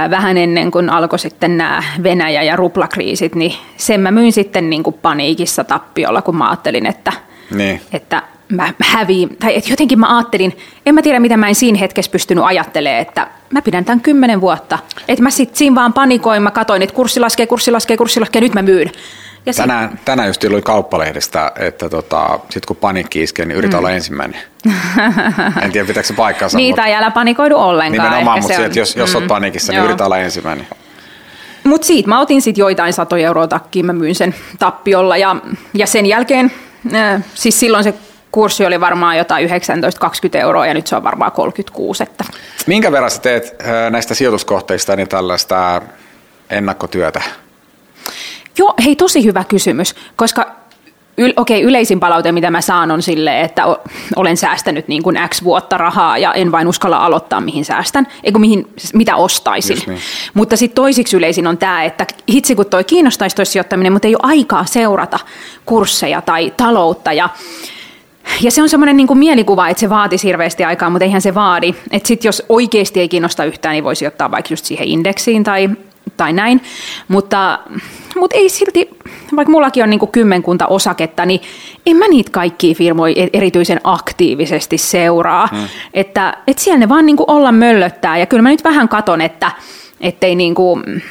vähän 0.09 0.37
ennen 0.37 0.71
kuin 0.71 0.89
alkoi 0.89 1.19
sitten 1.19 1.57
nämä 1.57 1.83
Venäjä- 2.03 2.43
ja 2.43 2.55
ruplakriisit, 2.55 3.35
niin 3.35 3.53
sen 3.77 4.01
mä 4.01 4.11
myin 4.11 4.33
sitten 4.33 4.69
niin 4.69 4.83
kuin 4.83 4.95
paniikissa 5.01 5.63
tappiolla, 5.63 6.21
kun 6.21 6.37
mä 6.37 6.49
ajattelin, 6.49 6.85
että, 6.85 7.13
niin. 7.51 7.81
että 7.93 8.21
mä 8.51 8.73
häviin. 8.83 9.37
Tai 9.37 9.57
että 9.57 9.69
jotenkin 9.69 9.99
mä 9.99 10.17
ajattelin, 10.17 10.57
en 10.85 10.95
mä 10.95 11.01
tiedä 11.01 11.19
mitä 11.19 11.37
mä 11.37 11.47
en 11.47 11.55
siinä 11.55 11.77
hetkessä 11.77 12.11
pystynyt 12.11 12.43
ajattelemaan, 12.43 13.01
että 13.01 13.27
mä 13.53 13.61
pidän 13.61 13.85
tämän 13.85 14.01
kymmenen 14.01 14.41
vuotta. 14.41 14.79
Että 15.07 15.23
mä 15.23 15.29
sitten 15.29 15.57
siinä 15.57 15.75
vaan 15.75 15.93
panikoin, 15.93 16.43
mä 16.43 16.51
katoin, 16.51 16.81
että 16.81 16.95
kurssi 16.95 17.19
laskee, 17.19 17.47
kurssi 17.47 17.71
laskee, 17.71 17.97
kurssi 17.97 18.19
laskee, 18.19 18.41
nyt 18.41 18.53
mä 18.53 18.61
myyn. 18.61 18.91
Ja 19.45 19.53
tänään, 19.53 19.89
sit... 19.91 20.05
tänään 20.05 20.29
just 20.29 20.43
oli 20.43 20.61
kauppalehdestä, 20.61 21.51
että 21.59 21.89
tota, 21.89 22.39
sit 22.49 22.65
kun 22.65 22.75
panikki 22.75 23.23
iskee, 23.23 23.45
niin 23.45 23.57
yritä 23.57 23.75
mm. 23.75 23.79
olla 23.79 23.91
ensimmäinen. 23.91 24.39
en 25.61 25.71
tiedä, 25.71 25.87
pitääkö 25.87 26.07
se 26.07 26.13
paikkaansa. 26.13 26.57
Niitä 26.57 26.81
mutta... 26.81 26.87
ei 26.87 26.95
älä 26.95 27.11
panikoidu 27.11 27.57
ollenkaan. 27.57 28.09
Nimenomaan, 28.09 28.41
mutta 28.41 28.57
se, 28.57 28.65
että 28.65 28.79
jos, 28.79 28.95
jos 28.95 29.09
mm. 29.09 29.15
olet 29.15 29.27
panikissa, 29.27 29.73
niin 29.73 29.83
yritä 29.83 30.05
olla 30.05 30.17
ensimmäinen. 30.17 30.67
Mutta 31.63 31.87
siitä 31.87 32.09
mä 32.09 32.19
otin 32.19 32.41
sitten 32.41 32.61
joitain 32.61 32.93
satoja 32.93 33.27
euroa 33.27 33.47
takkiin, 33.47 33.85
mä 33.85 33.93
myin 33.93 34.15
sen 34.15 34.35
tappiolla 34.59 35.17
ja, 35.17 35.35
ja 35.73 35.87
sen 35.87 36.05
jälkeen, 36.05 36.51
äh, 36.95 37.23
siis 37.33 37.59
silloin 37.59 37.83
se 37.83 37.93
kurssi 38.33 38.65
oli 38.65 38.79
varmaan 38.79 39.17
jotain 39.17 39.49
19-20 39.49 39.51
euroa 40.33 40.67
ja 40.67 40.73
nyt 40.73 40.87
se 40.87 40.95
on 40.95 41.03
varmaan 41.03 41.31
36. 41.31 42.03
Että. 42.03 42.23
Minkä 42.67 42.91
verran 42.91 43.11
sä 43.11 43.21
teet 43.21 43.55
äh, 43.61 43.91
näistä 43.91 44.13
sijoituskohteista 44.13 44.95
niin 44.95 45.07
tällaista 45.07 45.81
ennakkotyötä? 46.49 47.21
Joo, 48.57 48.73
hei 48.85 48.95
tosi 48.95 49.23
hyvä 49.23 49.43
kysymys, 49.43 49.95
koska 50.15 50.63
Yl, 51.17 51.33
okei, 51.37 51.61
yleisin 51.61 51.99
palaute, 51.99 52.31
mitä 52.31 52.51
mä 52.51 52.61
saan, 52.61 52.91
on 52.91 53.01
sille, 53.01 53.41
että 53.41 53.63
olen 54.15 54.37
säästänyt 54.37 54.87
niin 54.87 55.03
kuin 55.03 55.19
X 55.29 55.43
vuotta 55.43 55.77
rahaa 55.77 56.17
ja 56.17 56.33
en 56.33 56.51
vain 56.51 56.67
uskalla 56.67 56.97
aloittaa, 56.97 57.41
mihin 57.41 57.65
säästän, 57.65 58.07
eikö 58.23 58.39
mihin, 58.39 58.73
mitä 58.93 59.15
ostaisin. 59.15 59.77
Niin. 59.87 59.99
Mutta 60.33 60.57
sitten 60.57 60.75
toisiksi 60.75 61.17
yleisin 61.17 61.47
on 61.47 61.57
tämä, 61.57 61.83
että 61.83 62.05
hitsi 62.29 62.55
kun 62.55 62.65
toi 62.65 62.83
kiinnostaisi 62.83 63.35
toi 63.35 63.45
sijoittaminen, 63.45 63.93
mutta 63.93 64.07
ei 64.07 64.15
ole 64.15 64.21
aikaa 64.23 64.65
seurata 64.65 65.19
kursseja 65.65 66.21
tai 66.21 66.53
taloutta 66.57 67.13
ja 67.13 67.29
ja 68.41 68.51
se 68.51 68.61
on 68.61 68.69
semmoinen 68.69 68.97
niin 68.97 69.17
mielikuva, 69.17 69.67
että 69.67 69.81
se 69.81 69.89
vaatisi 69.89 70.27
hirveästi 70.27 70.63
aikaa, 70.63 70.89
mutta 70.89 71.05
eihän 71.05 71.21
se 71.21 71.35
vaadi. 71.35 71.75
Että 71.91 72.07
sitten 72.07 72.27
jos 72.27 72.43
oikeasti 72.49 72.99
ei 72.99 73.09
kiinnosta 73.09 73.45
yhtään, 73.45 73.73
niin 73.73 73.83
voisi 73.83 74.07
ottaa 74.07 74.31
vaikka 74.31 74.53
just 74.53 74.65
siihen 74.65 74.87
indeksiin 74.87 75.43
tai 75.43 75.69
tai 76.17 76.33
näin. 76.33 76.61
Mutta, 77.07 77.59
mutta 78.15 78.37
ei 78.37 78.49
silti, 78.49 78.89
vaikka 79.35 79.51
mullakin 79.51 79.83
on 79.83 79.89
niin 79.89 80.07
kymmenkunta 80.11 80.67
osaketta, 80.67 81.25
niin 81.25 81.41
en 81.85 81.97
mä 81.97 82.07
niitä 82.07 82.31
kaikkia 82.31 82.75
firmoja 82.75 83.13
e- 83.17 83.29
erityisen 83.33 83.81
aktiivisesti 83.83 84.77
seuraa. 84.77 85.47
Hmm. 85.47 85.67
Että, 85.93 86.37
että 86.47 86.63
siellä 86.63 86.79
ne 86.79 86.89
vaan 86.89 87.05
niin 87.05 87.17
olla 87.27 87.51
möllöttää. 87.51 88.17
Ja 88.17 88.25
kyllä 88.25 88.43
mä 88.43 88.49
nyt 88.49 88.63
vähän 88.63 88.89
katon, 88.89 89.21
että, 89.21 89.51
ettei 90.01 90.35
niin 90.35 90.55
kuin, 90.55 91.03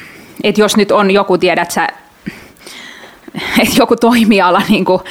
että 0.43 0.61
jos 0.61 0.77
nyt 0.77 0.91
on 0.91 1.11
joku, 1.11 1.37
tiedät 1.37 1.71
sä, 1.71 1.87
että 3.61 3.75
joku 3.77 3.95
toimiala 3.95 4.61
niin 4.69 4.85
kuin 4.85 5.01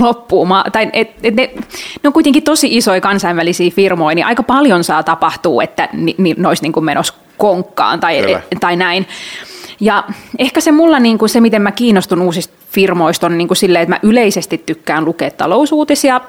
loppuu, 0.00 0.46
tai 0.72 0.90
et, 0.92 1.10
et 1.22 1.34
ne, 1.34 1.50
ne 2.02 2.06
on 2.06 2.12
kuitenkin 2.12 2.42
tosi 2.42 2.76
isoja 2.76 3.00
kansainvälisiä 3.00 3.70
firmoja, 3.70 4.14
niin 4.14 4.26
aika 4.26 4.42
paljon 4.42 4.84
saa 4.84 5.02
tapahtuu, 5.02 5.60
että 5.60 5.88
ni, 5.92 6.14
ni, 6.18 6.34
ne 6.36 6.48
olisi 6.48 6.62
niin 6.62 6.72
kuin 6.72 6.84
menossa 6.84 7.14
konkkaan 7.36 8.00
tai, 8.00 8.32
et, 8.32 8.42
tai 8.60 8.76
näin. 8.76 9.06
Ja 9.80 10.04
ehkä 10.38 10.60
se 10.60 10.72
mulla 10.72 10.98
niin 10.98 11.18
kuin 11.18 11.28
se, 11.28 11.40
miten 11.40 11.62
mä 11.62 11.72
kiinnostun 11.72 12.22
uusista 12.22 12.54
firmoista 12.70 13.26
on 13.26 13.38
niin 13.38 13.48
kuin 13.48 13.58
silleen, 13.58 13.82
että 13.82 13.94
mä 13.94 14.00
yleisesti 14.02 14.62
tykkään 14.66 15.04
lukea 15.04 15.30
talousuutisia 15.30 16.20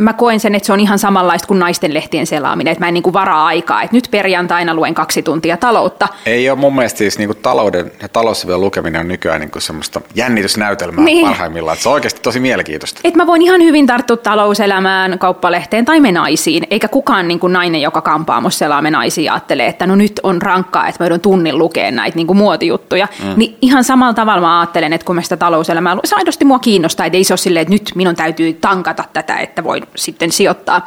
mä 0.00 0.12
koen 0.12 0.40
sen, 0.40 0.54
että 0.54 0.66
se 0.66 0.72
on 0.72 0.80
ihan 0.80 0.98
samanlaista 0.98 1.48
kuin 1.48 1.58
naisten 1.58 1.94
lehtien 1.94 2.26
selaaminen, 2.26 2.72
että 2.72 2.84
mä 2.84 2.88
en 2.88 2.94
niin 2.94 3.02
kuin 3.02 3.12
varaa 3.12 3.46
aikaa, 3.46 3.82
että 3.82 3.96
nyt 3.96 4.08
perjantaina 4.10 4.74
luen 4.74 4.94
kaksi 4.94 5.22
tuntia 5.22 5.56
taloutta. 5.56 6.08
Ei 6.26 6.50
ole 6.50 6.58
mun 6.58 6.74
mielestä 6.74 6.98
siis 6.98 7.18
niin 7.18 7.28
kuin 7.28 7.38
talouden 7.42 7.92
ja 8.02 8.08
taloussivujen 8.08 8.60
lukeminen 8.60 9.00
on 9.00 9.08
nykyään 9.08 9.40
niin 9.40 9.50
kuin 9.50 9.62
semmoista 9.62 10.00
jännitysnäytelmää 10.14 11.04
niin. 11.04 11.26
parhaimmillaan, 11.26 11.74
että 11.74 11.82
se 11.82 11.88
on 11.88 11.94
oikeasti 11.94 12.20
tosi 12.20 12.40
mielenkiintoista. 12.40 13.00
Et 13.04 13.14
mä 13.14 13.26
voin 13.26 13.42
ihan 13.42 13.62
hyvin 13.62 13.86
tarttua 13.86 14.16
talouselämään, 14.16 15.18
kauppalehteen 15.18 15.84
tai 15.84 16.00
menaisiin, 16.00 16.66
eikä 16.70 16.88
kukaan 16.88 17.28
niin 17.28 17.40
kuin 17.40 17.52
nainen, 17.52 17.82
joka 17.82 18.00
kampaamossa 18.00 18.58
selaa 18.58 18.82
menaisiin, 18.82 19.32
ajattelee, 19.32 19.66
että 19.66 19.86
no 19.86 19.96
nyt 19.96 20.20
on 20.22 20.42
rankkaa, 20.42 20.88
että 20.88 21.04
mä 21.04 21.06
joudun 21.06 21.20
tunnin 21.20 21.58
lukea 21.58 21.90
näitä 21.90 22.16
niin 22.16 22.26
kuin 22.26 22.36
muotijuttuja. 22.36 23.08
Mm. 23.22 23.32
Niin 23.36 23.56
ihan 23.62 23.84
samalla 23.84 24.14
tavalla 24.14 24.40
mä 24.40 24.60
ajattelen, 24.60 24.92
että 24.92 25.04
kun 25.04 25.14
mä 25.14 25.22
sitä 25.22 25.36
talouselämää, 25.36 25.96
se 26.04 26.16
aidosti 26.16 26.44
mua 26.44 26.58
kiinnostaa, 26.58 27.06
että 27.06 27.16
ei 27.16 27.24
se 27.24 27.32
ole 27.32 27.38
silleen, 27.38 27.62
että 27.62 27.74
nyt 27.74 27.92
minun 27.94 28.16
täytyy 28.16 28.52
tankata 28.52 29.04
tätä, 29.12 29.38
että 29.38 29.64
voi 29.64 29.82
sitten 29.96 30.32
sijoittaa, 30.32 30.86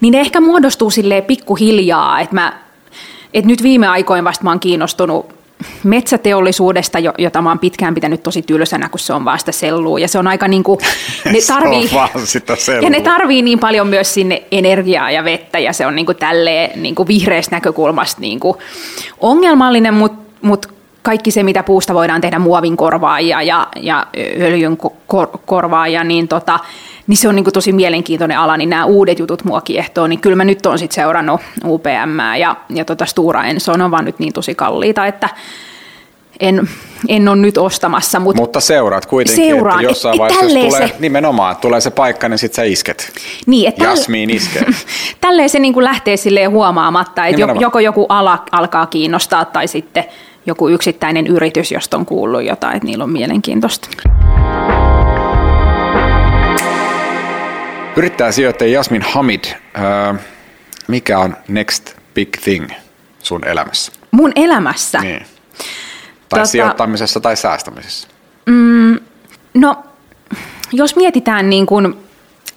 niin 0.00 0.12
ne 0.12 0.20
ehkä 0.20 0.40
muodostuu 0.40 0.90
silleen 0.90 1.24
pikkuhiljaa, 1.24 2.20
että 2.20 2.34
mä 2.34 2.52
et 3.34 3.44
nyt 3.44 3.62
viime 3.62 3.86
aikoina 3.88 4.24
vasta 4.24 4.44
mä 4.44 4.50
oon 4.50 4.60
kiinnostunut 4.60 5.38
metsäteollisuudesta, 5.84 6.98
jota 7.18 7.42
mä 7.42 7.48
oon 7.48 7.58
pitkään 7.58 7.94
pitänyt 7.94 8.22
tosi 8.22 8.42
tylsänä, 8.42 8.88
kun 8.88 8.98
se 8.98 9.12
on 9.12 9.24
vasta 9.24 9.52
sellua. 9.52 9.98
Ja 9.98 10.08
se 10.08 10.18
on 10.18 10.26
aika 10.26 10.48
niin 10.48 10.62
kuin, 10.62 10.80
ne 11.24 11.38
tarvii, 11.46 11.90
sitä 12.24 12.56
ja 12.82 12.90
ne 12.90 13.00
tarvii 13.00 13.42
niin 13.42 13.58
paljon 13.58 13.86
myös 13.86 14.14
sinne 14.14 14.42
energiaa 14.50 15.10
ja 15.10 15.24
vettä, 15.24 15.58
ja 15.58 15.72
se 15.72 15.86
on 15.86 15.94
niin 15.94 16.06
kuin 16.06 16.16
tälleen 16.16 16.82
niin 16.82 16.94
kuin 16.94 17.08
vihreästä 17.08 17.56
näkökulmasta 17.56 18.20
niin 18.20 18.40
kuin 18.40 18.58
ongelmallinen, 19.20 19.94
mutta 19.94 20.18
mut 20.42 20.66
kaikki 21.02 21.30
se, 21.30 21.42
mitä 21.42 21.62
puusta 21.62 21.94
voidaan 21.94 22.20
tehdä 22.20 22.38
muovin 22.38 22.76
korvaajia 22.76 23.42
ja, 23.42 23.68
ja 23.76 24.06
öljyn 24.40 24.76
kor, 25.06 25.28
korvaajia, 25.46 26.04
niin 26.04 26.28
tota, 26.28 26.58
niin 27.08 27.16
se 27.16 27.28
on 27.28 27.34
niin 27.36 27.44
kuin 27.44 27.54
tosi 27.54 27.72
mielenkiintoinen 27.72 28.38
ala, 28.38 28.56
niin 28.56 28.70
nämä 28.70 28.84
uudet 28.84 29.18
jutut 29.18 29.44
mua 29.44 29.60
kiehtoo, 29.60 30.06
niin 30.06 30.20
kyllä 30.20 30.36
mä 30.36 30.44
nyt 30.44 30.66
on 30.66 30.78
sitten 30.78 30.94
seurannut 30.94 31.40
UPM 31.64 32.36
ja, 32.38 32.56
ja 32.68 32.84
tota 32.84 33.06
Stura 33.06 33.44
Enso 33.44 33.72
on 33.72 33.90
vaan 33.90 34.04
nyt 34.04 34.18
niin 34.18 34.32
tosi 34.32 34.54
kalliita, 34.54 35.06
että 35.06 35.28
en, 36.40 36.68
en 37.08 37.28
ole 37.28 37.36
nyt 37.36 37.58
ostamassa. 37.58 38.20
Mutta, 38.20 38.42
mutta 38.42 38.60
seuraat 38.60 39.06
kuitenkin, 39.06 39.46
seuraan, 39.46 39.80
että 39.80 39.90
jossain 39.90 40.14
et, 40.14 40.18
vaiheessa, 40.18 40.58
jos 40.58 40.74
tulee 40.74 40.88
se, 40.88 40.94
nimenomaan, 40.98 41.56
tulee 41.56 41.80
se 41.80 41.90
paikka, 41.90 42.28
niin 42.28 42.38
sitten 42.38 42.56
sä 42.56 42.62
isket. 42.62 43.12
Niin, 43.46 43.68
että 43.68 43.84
Jasmiin 43.84 44.30
iskee. 44.30 44.62
tälleen 45.20 45.48
se 45.48 45.58
niin 45.58 45.74
kuin 45.74 45.84
lähtee 45.84 46.16
silleen 46.16 46.50
huomaamatta, 46.50 47.26
että 47.26 47.36
nimenomaan. 47.36 47.62
joko 47.62 47.78
joku 47.78 48.06
ala 48.08 48.44
alkaa 48.52 48.86
kiinnostaa 48.86 49.44
tai 49.44 49.68
sitten 49.68 50.04
joku 50.46 50.68
yksittäinen 50.68 51.26
yritys, 51.26 51.72
josta 51.72 51.96
on 51.96 52.06
kuullut 52.06 52.42
jotain, 52.42 52.76
että 52.76 52.86
niillä 52.86 53.04
on 53.04 53.10
mielenkiintoista. 53.10 53.88
Yrittää 57.98 58.32
sijoittaja 58.32 58.70
Jasmin 58.70 59.02
Hamid, 59.02 59.44
mikä 60.88 61.18
on 61.18 61.36
next 61.48 61.96
big 62.14 62.28
thing 62.44 62.70
sun 63.18 63.44
elämässä? 63.46 63.92
Mun 64.10 64.32
elämässä? 64.36 64.98
Niin. 64.98 65.26
Tai 66.28 66.38
tota, 66.38 66.44
sijoittamisessa 66.44 67.20
tai 67.20 67.36
säästämisessä? 67.36 68.08
Mm, 68.46 68.98
no, 69.54 69.76
jos 70.72 70.96
mietitään 70.96 71.50
niin 71.50 71.66
kun 71.66 71.98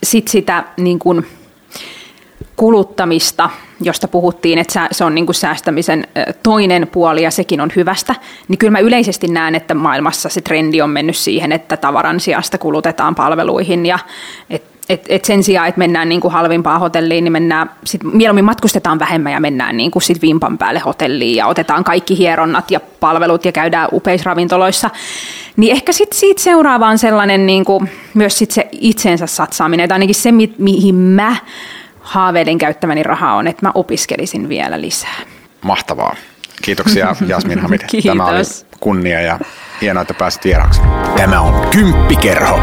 sit 0.04 0.27
sitä 0.27 0.63
niin 0.77 0.99
kun 0.99 1.25
kuluttamista, 2.56 3.49
josta 3.82 4.08
puhuttiin, 4.08 4.60
että 4.60 4.88
se 4.91 5.04
on 5.04 5.15
niin 5.15 5.25
kuin 5.25 5.36
säästämisen 5.36 6.08
toinen 6.43 6.88
puoli 6.88 7.23
ja 7.23 7.32
sekin 7.32 7.62
on 7.62 7.71
hyvästä, 7.75 8.15
niin 8.47 8.58
kyllä 8.58 8.71
mä 8.71 8.80
yleisesti 8.80 9.27
näen, 9.27 9.56
että 9.56 9.73
maailmassa 9.73 10.30
se 10.30 10.41
trendi 10.41 10.82
on 10.82 10.89
mennyt 10.89 11.15
siihen, 11.15 11.51
että 11.51 11.77
tavaran 11.77 12.19
sijasta 12.19 12.58
kulutetaan 12.58 13.15
palveluihin 13.15 13.86
ja 13.86 13.99
et 14.49 14.71
et, 14.89 15.06
et 15.10 15.26
sen 15.26 15.44
sijaan, 15.44 15.67
että 15.67 15.80
mennään 15.80 16.10
niin 16.10 16.22
kuin 16.22 16.32
halvimpaan 16.34 16.80
hotelliin, 16.80 17.24
niin 17.24 17.32
mennään, 17.32 17.70
sit 17.86 18.04
mieluummin 18.04 18.46
matkustetaan 18.46 19.00
vähemmän 19.00 19.34
ja 19.34 19.39
mennään 19.39 19.78
niin 19.78 19.91
kuin 19.91 20.04
sit 20.04 20.22
vimpan 20.22 20.58
päälle 20.58 20.80
hotelliin 20.80 21.36
ja 21.36 21.48
otetaan 21.48 21.84
kaikki 21.84 22.17
hieronnat 22.17 22.72
ja 22.72 22.80
palvelut 22.80 23.46
ja 23.46 23.52
käydään 23.52 23.89
upeisravintoloissa. 23.91 24.89
Niin 25.58 25.72
ehkä 25.72 25.91
sitten 25.91 26.20
siitä 26.20 26.41
seuraavaan 26.41 26.98
sellainen 26.98 27.46
niin 27.46 27.65
kuin, 27.65 27.89
myös 28.13 28.38
sit 28.38 28.52
se 28.52 28.67
itsensä 28.72 29.28
satsaaminen, 29.28 29.89
tai 29.89 29.96
ainakin 29.96 30.15
se, 30.15 30.32
mi- 30.32 30.56
mihin 30.58 30.96
mä 30.96 31.36
haaveilen 32.00 32.58
käyttämäni 32.58 33.04
rahaa 33.04 33.36
on, 33.36 33.48
että 33.48 33.65
mä 33.65 33.72
opiskelisin 33.76 34.50
vielä 34.50 34.82
lisää. 34.82 35.20
Mahtavaa. 35.62 36.15
Kiitoksia 36.62 37.15
Jasmin 37.28 37.60
Hamid. 37.60 37.82
Tämä 38.06 38.26
oli 38.26 38.41
kunnia 38.80 39.22
ja 39.22 39.39
hienoa, 39.82 40.02
että 40.02 40.13
pääsit 40.13 40.46
vieraaksi. 40.46 40.82
Tämä 41.15 41.41
on 41.41 41.67
Kymppikerho. 41.70 42.60